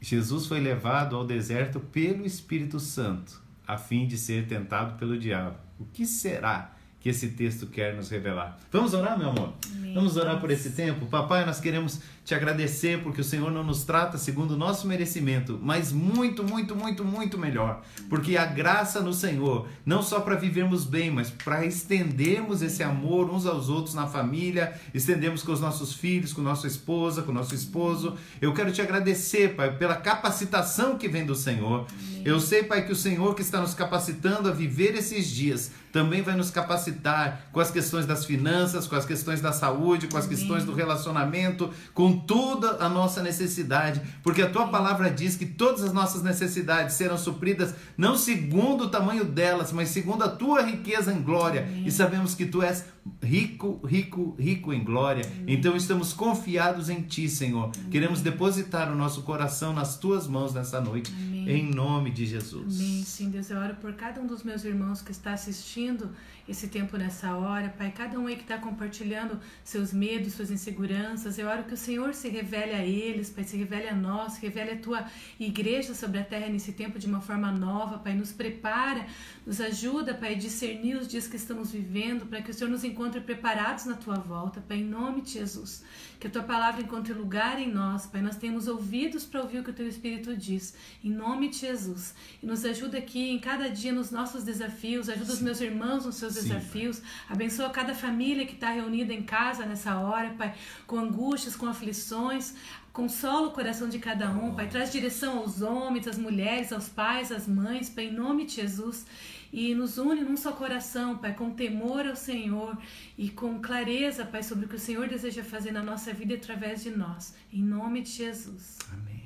Jesus 0.00 0.46
foi 0.46 0.58
levado 0.58 1.14
ao 1.14 1.24
deserto 1.24 1.78
pelo 1.78 2.26
Espírito 2.26 2.80
Santo, 2.80 3.40
a 3.64 3.78
fim 3.78 4.04
de 4.04 4.18
ser 4.18 4.48
tentado 4.48 4.98
pelo 4.98 5.16
diabo. 5.16 5.58
O 5.78 5.84
que 5.84 6.04
será 6.04 6.72
que 7.00 7.08
esse 7.08 7.28
texto 7.28 7.66
quer 7.66 7.94
nos 7.94 8.10
revelar? 8.10 8.58
Vamos 8.72 8.94
orar, 8.94 9.18
meu 9.18 9.30
amor? 9.30 9.52
Amém. 9.70 9.94
Vamos 9.94 10.16
orar 10.16 10.40
por 10.40 10.50
esse 10.50 10.70
tempo? 10.70 11.06
Papai, 11.06 11.44
nós 11.46 11.60
queremos 11.60 12.00
te 12.24 12.34
agradecer 12.34 13.02
porque 13.02 13.22
o 13.22 13.24
Senhor 13.24 13.50
não 13.50 13.64
nos 13.64 13.84
trata 13.84 14.18
segundo 14.18 14.50
o 14.50 14.56
nosso 14.56 14.86
merecimento, 14.86 15.58
mas 15.62 15.90
muito, 15.90 16.44
muito, 16.44 16.76
muito, 16.76 17.02
muito 17.02 17.38
melhor. 17.38 17.82
Porque 18.10 18.36
a 18.36 18.44
graça 18.44 19.00
no 19.00 19.14
Senhor, 19.14 19.66
não 19.86 20.02
só 20.02 20.20
para 20.20 20.36
vivermos 20.36 20.84
bem, 20.84 21.10
mas 21.10 21.30
para 21.30 21.64
estendermos 21.64 22.60
esse 22.60 22.82
amor 22.82 23.30
uns 23.30 23.46
aos 23.46 23.70
outros 23.70 23.94
na 23.94 24.06
família, 24.06 24.74
estendemos 24.92 25.42
com 25.42 25.52
os 25.52 25.60
nossos 25.60 25.94
filhos, 25.94 26.34
com 26.34 26.42
nossa 26.42 26.66
esposa, 26.66 27.22
com 27.22 27.32
nosso 27.32 27.54
esposo. 27.54 28.14
Eu 28.42 28.52
quero 28.52 28.72
te 28.72 28.82
agradecer, 28.82 29.54
Pai, 29.54 29.74
pela 29.78 29.96
capacitação 29.96 30.98
que 30.98 31.08
vem 31.08 31.24
do 31.24 31.34
Senhor. 31.34 31.86
Eu 32.28 32.40
sei, 32.40 32.62
Pai, 32.62 32.84
que 32.84 32.92
o 32.92 32.96
Senhor 32.96 33.34
que 33.34 33.40
está 33.40 33.58
nos 33.58 33.72
capacitando 33.72 34.50
a 34.50 34.52
viver 34.52 34.94
esses 34.94 35.30
dias 35.30 35.70
também 35.90 36.20
vai 36.20 36.36
nos 36.36 36.50
capacitar 36.50 37.48
com 37.50 37.58
as 37.58 37.70
questões 37.70 38.04
das 38.04 38.26
finanças, 38.26 38.86
com 38.86 38.94
as 38.94 39.06
questões 39.06 39.40
da 39.40 39.50
saúde, 39.50 40.08
com 40.08 40.18
as 40.18 40.26
questões 40.26 40.62
do 40.62 40.74
relacionamento, 40.74 41.70
com 41.94 42.18
toda 42.18 42.84
a 42.84 42.88
nossa 42.90 43.22
necessidade, 43.22 44.02
porque 44.22 44.42
a 44.42 44.50
tua 44.50 44.68
palavra 44.68 45.10
diz 45.10 45.36
que 45.36 45.46
todas 45.46 45.82
as 45.82 45.94
nossas 45.94 46.22
necessidades 46.22 46.96
serão 46.96 47.16
supridas 47.16 47.74
não 47.96 48.14
segundo 48.14 48.84
o 48.84 48.90
tamanho 48.90 49.24
delas, 49.24 49.72
mas 49.72 49.88
segundo 49.88 50.22
a 50.22 50.28
tua 50.28 50.60
riqueza 50.60 51.10
em 51.10 51.22
glória. 51.22 51.62
Amém. 51.62 51.86
E 51.86 51.90
sabemos 51.90 52.34
que 52.34 52.44
tu 52.44 52.62
és 52.62 52.84
rico, 53.22 53.80
rico, 53.86 54.34
rico 54.38 54.72
em 54.72 54.82
glória. 54.82 55.24
Então 55.46 55.76
estamos 55.76 56.12
confiados 56.12 56.88
em 56.88 57.02
ti, 57.02 57.28
Senhor. 57.28 57.70
Amém. 57.74 57.90
Queremos 57.90 58.20
depositar 58.20 58.90
o 58.92 58.96
nosso 58.96 59.22
coração 59.22 59.72
nas 59.72 59.98
tuas 59.98 60.26
mãos 60.26 60.54
nessa 60.54 60.80
noite, 60.80 61.12
em 61.12 61.70
nome 61.70 62.10
de 62.10 62.26
Jesus. 62.26 62.80
Amém. 62.80 63.02
Sim, 63.04 63.30
Deus, 63.30 63.50
eu 63.50 63.58
oro 63.58 63.74
por 63.76 63.92
cada 63.94 64.20
um 64.20 64.26
dos 64.26 64.42
meus 64.42 64.64
irmãos 64.64 65.02
que 65.02 65.12
está 65.12 65.32
assistindo 65.32 66.10
esse 66.48 66.68
tempo 66.68 66.96
nessa 66.96 67.34
hora, 67.36 67.68
Pai. 67.68 67.92
Cada 67.94 68.18
um 68.18 68.26
aí 68.26 68.34
que 68.34 68.42
está 68.42 68.56
compartilhando 68.56 69.38
seus 69.62 69.92
medos, 69.92 70.32
suas 70.32 70.50
inseguranças. 70.50 71.38
Eu 71.38 71.46
oro 71.46 71.64
que 71.64 71.74
o 71.74 71.76
Senhor 71.76 72.14
se 72.14 72.28
revele 72.28 72.72
a 72.72 72.84
eles, 72.84 73.28
Pai, 73.28 73.44
se 73.44 73.56
revele 73.56 73.88
a 73.88 73.94
nós, 73.94 74.34
se 74.34 74.40
revele 74.40 74.72
a 74.72 74.76
tua 74.76 75.04
igreja 75.38 75.94
sobre 75.94 76.18
a 76.18 76.24
terra 76.24 76.48
nesse 76.48 76.72
tempo 76.72 76.98
de 76.98 77.06
uma 77.06 77.20
forma 77.20 77.52
nova, 77.52 77.98
Pai. 77.98 78.14
Nos 78.14 78.32
prepara, 78.32 79.06
nos 79.46 79.60
ajuda, 79.60 80.14
Pai, 80.14 80.34
a 80.34 80.38
discernir 80.38 80.96
os 80.96 81.06
dias 81.06 81.26
que 81.26 81.36
estamos 81.36 81.70
vivendo, 81.70 82.26
para 82.26 82.40
que 82.40 82.50
o 82.50 82.54
Senhor 82.54 82.70
nos 82.70 82.82
encontre 82.98 83.20
preparados 83.20 83.84
na 83.84 83.94
tua 83.94 84.16
volta, 84.16 84.60
Pai, 84.60 84.78
em 84.78 84.84
nome 84.84 85.20
de 85.20 85.34
Jesus. 85.34 85.84
Que 86.18 86.26
a 86.26 86.30
tua 86.30 86.42
palavra 86.42 86.82
encontre 86.82 87.12
lugar 87.12 87.60
em 87.60 87.70
nós, 87.70 88.06
Pai. 88.06 88.20
Nós 88.20 88.34
temos 88.34 88.66
ouvidos 88.66 89.24
para 89.24 89.40
ouvir 89.40 89.60
o 89.60 89.62
que 89.62 89.70
o 89.70 89.72
teu 89.72 89.86
Espírito 89.86 90.36
diz, 90.36 90.74
em 91.04 91.10
nome 91.10 91.48
de 91.48 91.58
Jesus. 91.58 92.12
E 92.42 92.46
nos 92.46 92.64
ajuda 92.64 92.98
aqui 92.98 93.30
em 93.30 93.38
cada 93.38 93.70
dia 93.70 93.92
nos 93.92 94.10
nossos 94.10 94.42
desafios, 94.42 95.08
ajuda 95.08 95.26
Sim. 95.26 95.32
os 95.34 95.40
meus 95.40 95.60
irmãos 95.60 96.06
nos 96.06 96.16
seus 96.16 96.34
Sim, 96.34 96.48
desafios, 96.48 96.98
pai. 96.98 97.08
abençoa 97.28 97.70
cada 97.70 97.94
família 97.94 98.44
que 98.44 98.54
está 98.54 98.70
reunida 98.70 99.14
em 99.14 99.22
casa 99.22 99.64
nessa 99.64 99.96
hora, 100.00 100.30
Pai, 100.30 100.52
com 100.84 100.98
angústias, 100.98 101.54
com 101.54 101.66
aflições. 101.66 102.56
Consola 102.92 103.46
o 103.46 103.52
coração 103.52 103.88
de 103.88 104.00
cada 104.00 104.28
um, 104.28 104.56
Pai. 104.56 104.66
Traz 104.66 104.90
direção 104.90 105.38
aos 105.38 105.62
homens, 105.62 106.08
às 106.08 106.18
mulheres, 106.18 106.72
aos 106.72 106.88
pais, 106.88 107.30
às 107.30 107.46
mães, 107.46 107.88
Pai, 107.88 108.06
em 108.06 108.12
nome 108.12 108.44
de 108.44 108.54
Jesus 108.54 109.06
e 109.52 109.74
nos 109.74 109.98
une 109.98 110.22
num 110.22 110.36
só 110.36 110.52
coração, 110.52 111.18
Pai, 111.18 111.34
com 111.34 111.50
temor 111.50 112.06
ao 112.06 112.16
Senhor 112.16 112.76
e 113.16 113.28
com 113.30 113.60
clareza, 113.60 114.24
Pai, 114.24 114.42
sobre 114.42 114.66
o 114.66 114.68
que 114.68 114.76
o 114.76 114.78
Senhor 114.78 115.08
deseja 115.08 115.42
fazer 115.42 115.72
na 115.72 115.82
nossa 115.82 116.12
vida 116.12 116.34
através 116.34 116.82
de 116.82 116.90
nós. 116.90 117.34
Em 117.52 117.62
nome 117.62 118.02
de 118.02 118.10
Jesus. 118.10 118.78
Amém. 118.92 119.17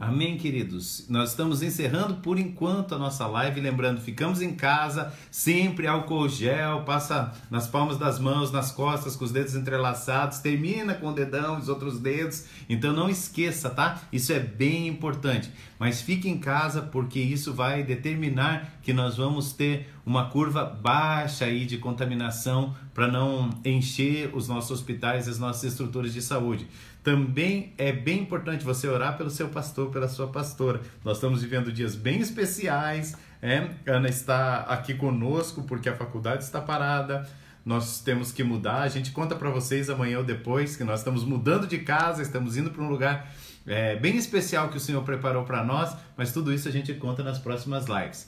Amém, 0.00 0.36
queridos. 0.36 1.06
Nós 1.08 1.30
estamos 1.30 1.62
encerrando 1.62 2.16
por 2.16 2.36
enquanto 2.36 2.94
a 2.94 2.98
nossa 2.98 3.26
live. 3.28 3.60
Lembrando, 3.60 4.00
ficamos 4.00 4.42
em 4.42 4.52
casa, 4.52 5.12
sempre 5.30 5.86
álcool 5.86 6.28
gel, 6.28 6.82
passa 6.82 7.32
nas 7.48 7.68
palmas 7.68 7.96
das 7.96 8.18
mãos, 8.18 8.50
nas 8.50 8.72
costas, 8.72 9.14
com 9.14 9.24
os 9.24 9.30
dedos 9.30 9.54
entrelaçados, 9.54 10.40
termina 10.40 10.94
com 10.94 11.08
o 11.08 11.14
dedão, 11.14 11.58
os 11.58 11.68
outros 11.68 12.00
dedos. 12.00 12.44
Então 12.68 12.92
não 12.92 13.08
esqueça, 13.08 13.70
tá? 13.70 14.02
Isso 14.12 14.32
é 14.32 14.40
bem 14.40 14.88
importante. 14.88 15.50
Mas 15.78 16.02
fique 16.02 16.28
em 16.28 16.38
casa 16.38 16.82
porque 16.82 17.20
isso 17.20 17.52
vai 17.52 17.84
determinar 17.84 18.78
que 18.82 18.92
nós 18.92 19.16
vamos 19.16 19.52
ter 19.52 19.88
uma 20.04 20.28
curva 20.28 20.64
baixa 20.64 21.44
aí 21.44 21.64
de 21.64 21.78
contaminação 21.78 22.74
para 22.92 23.08
não 23.08 23.50
encher 23.64 24.30
os 24.34 24.48
nossos 24.48 24.70
hospitais 24.72 25.26
e 25.26 25.30
as 25.30 25.38
nossas 25.38 25.64
estruturas 25.64 26.12
de 26.12 26.20
saúde. 26.20 26.68
Também 27.04 27.74
é 27.76 27.92
bem 27.92 28.20
importante 28.20 28.64
você 28.64 28.88
orar 28.88 29.18
pelo 29.18 29.28
seu 29.28 29.50
pastor, 29.50 29.90
pela 29.90 30.08
sua 30.08 30.26
pastora. 30.26 30.80
Nós 31.04 31.18
estamos 31.18 31.42
vivendo 31.42 31.70
dias 31.70 31.94
bem 31.94 32.18
especiais. 32.18 33.14
É? 33.42 33.68
Ana 33.86 34.08
está 34.08 34.60
aqui 34.60 34.94
conosco 34.94 35.64
porque 35.64 35.86
a 35.86 35.94
faculdade 35.94 36.44
está 36.44 36.62
parada. 36.62 37.28
Nós 37.62 38.00
temos 38.00 38.32
que 38.32 38.42
mudar. 38.42 38.80
A 38.80 38.88
gente 38.88 39.10
conta 39.10 39.36
para 39.36 39.50
vocês 39.50 39.90
amanhã 39.90 40.16
ou 40.16 40.24
depois 40.24 40.76
que 40.76 40.84
nós 40.84 41.00
estamos 41.00 41.24
mudando 41.24 41.66
de 41.66 41.78
casa, 41.80 42.22
estamos 42.22 42.56
indo 42.56 42.70
para 42.70 42.82
um 42.82 42.88
lugar 42.88 43.30
é, 43.66 43.96
bem 43.96 44.16
especial 44.16 44.70
que 44.70 44.78
o 44.78 44.80
Senhor 44.80 45.02
preparou 45.02 45.44
para 45.44 45.62
nós. 45.62 45.94
Mas 46.16 46.32
tudo 46.32 46.54
isso 46.54 46.68
a 46.68 46.72
gente 46.72 46.94
conta 46.94 47.22
nas 47.22 47.38
próximas 47.38 47.84
lives. 47.84 48.26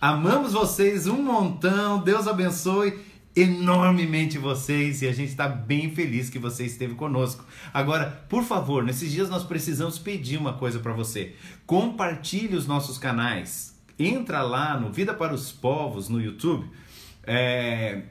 Amamos 0.00 0.52
vocês 0.52 1.08
um 1.08 1.20
montão. 1.20 2.00
Deus 2.00 2.28
abençoe 2.28 3.00
enormemente 3.34 4.38
vocês 4.38 5.02
e 5.02 5.08
a 5.08 5.12
gente 5.12 5.30
está 5.30 5.48
bem 5.48 5.90
feliz 5.90 6.28
que 6.28 6.38
você 6.38 6.64
esteve 6.64 6.94
conosco. 6.94 7.44
Agora, 7.72 8.24
por 8.28 8.44
favor, 8.44 8.84
nesses 8.84 9.10
dias 9.10 9.30
nós 9.30 9.44
precisamos 9.44 9.98
pedir 9.98 10.36
uma 10.36 10.52
coisa 10.52 10.78
para 10.78 10.92
você. 10.92 11.34
Compartilhe 11.66 12.54
os 12.54 12.66
nossos 12.66 12.98
canais. 12.98 13.80
Entra 13.98 14.42
lá 14.42 14.78
no 14.78 14.90
Vida 14.90 15.14
para 15.14 15.34
os 15.34 15.50
Povos 15.50 16.08
no 16.08 16.20
YouTube. 16.20 16.66
É, 17.24 18.02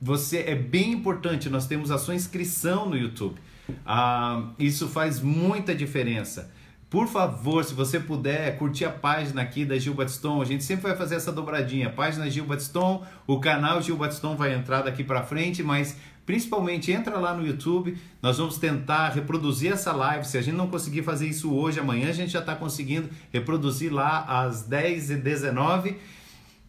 você 0.00 0.38
é 0.38 0.54
bem 0.54 0.92
importante. 0.92 1.48
Nós 1.48 1.66
temos 1.66 1.90
a 1.90 1.98
sua 1.98 2.14
inscrição 2.14 2.88
no 2.88 2.96
YouTube. 2.96 3.36
Ah, 3.84 4.50
isso 4.58 4.88
faz 4.88 5.20
muita 5.20 5.74
diferença. 5.74 6.52
Por 6.88 7.08
favor, 7.08 7.64
se 7.64 7.74
você 7.74 7.98
puder, 7.98 8.56
curtir 8.58 8.84
a 8.84 8.90
página 8.90 9.42
aqui 9.42 9.64
da 9.64 9.76
Gil 9.76 9.92
Batiston. 9.92 10.40
A 10.40 10.44
gente 10.44 10.62
sempre 10.62 10.84
vai 10.84 10.96
fazer 10.96 11.16
essa 11.16 11.32
dobradinha. 11.32 11.90
Página 11.90 12.30
Gil 12.30 12.44
Batiston, 12.44 13.04
o 13.26 13.40
canal 13.40 13.82
Gil 13.82 13.96
Batiston 13.96 14.36
vai 14.36 14.54
entrar 14.54 14.82
daqui 14.82 15.02
para 15.02 15.24
frente, 15.24 15.64
mas 15.64 15.96
principalmente 16.24 16.92
entra 16.92 17.18
lá 17.18 17.34
no 17.34 17.44
YouTube. 17.44 17.98
Nós 18.22 18.38
vamos 18.38 18.58
tentar 18.58 19.08
reproduzir 19.08 19.72
essa 19.72 19.92
live. 19.92 20.24
Se 20.24 20.38
a 20.38 20.42
gente 20.42 20.54
não 20.54 20.68
conseguir 20.68 21.02
fazer 21.02 21.26
isso 21.26 21.52
hoje, 21.52 21.80
amanhã 21.80 22.08
a 22.08 22.12
gente 22.12 22.30
já 22.30 22.40
está 22.40 22.54
conseguindo 22.54 23.10
reproduzir 23.32 23.92
lá 23.92 24.20
às 24.20 24.68
10h19. 24.68 25.96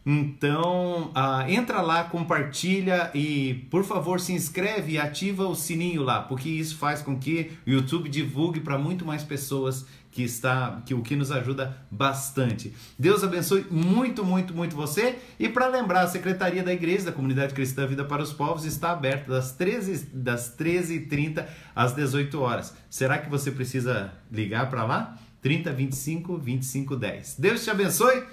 Então, 0.09 1.11
uh, 1.11 1.49
entra 1.49 1.81
lá, 1.81 2.05
compartilha 2.05 3.11
e, 3.13 3.65
por 3.69 3.83
favor, 3.83 4.21
se 4.21 4.31
inscreve 4.31 4.93
e 4.93 4.97
ativa 4.97 5.45
o 5.45 5.53
sininho 5.53 6.01
lá, 6.01 6.21
porque 6.21 6.47
isso 6.47 6.77
faz 6.77 7.01
com 7.01 7.19
que 7.19 7.51
o 7.67 7.71
YouTube 7.71 8.07
divulgue 8.07 8.61
para 8.61 8.77
muito 8.77 9.05
mais 9.05 9.21
pessoas 9.21 9.85
que 10.17 10.23
está 10.23 10.81
que 10.83 10.95
o 10.95 11.03
que 11.03 11.15
nos 11.15 11.31
ajuda 11.31 11.77
bastante. 11.91 12.73
Deus 12.97 13.23
abençoe 13.23 13.67
muito, 13.69 14.25
muito, 14.25 14.51
muito 14.51 14.75
você. 14.75 15.19
E 15.39 15.47
para 15.47 15.67
lembrar, 15.67 16.01
a 16.01 16.07
Secretaria 16.07 16.63
da 16.63 16.73
Igreja 16.73 17.05
da 17.05 17.11
Comunidade 17.11 17.53
Cristã 17.53 17.85
Vida 17.85 18.03
para 18.03 18.23
os 18.23 18.33
Povos 18.33 18.65
está 18.65 18.89
aberta 18.89 19.31
das 19.31 19.51
13 19.51 20.07
das 20.11 20.57
13h30 20.57 21.45
às 21.75 21.93
18 21.93 22.41
horas. 22.41 22.75
Será 22.89 23.19
que 23.19 23.29
você 23.29 23.51
precisa 23.51 24.11
ligar 24.31 24.71
para 24.71 24.83
lá? 24.85 25.19
30 25.39 25.71
25 25.71 26.37
25 26.39 26.95
10. 26.95 27.35
Deus 27.37 27.63
te 27.63 27.69
abençoe. 27.69 28.23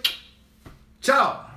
Tchau. 1.02 1.53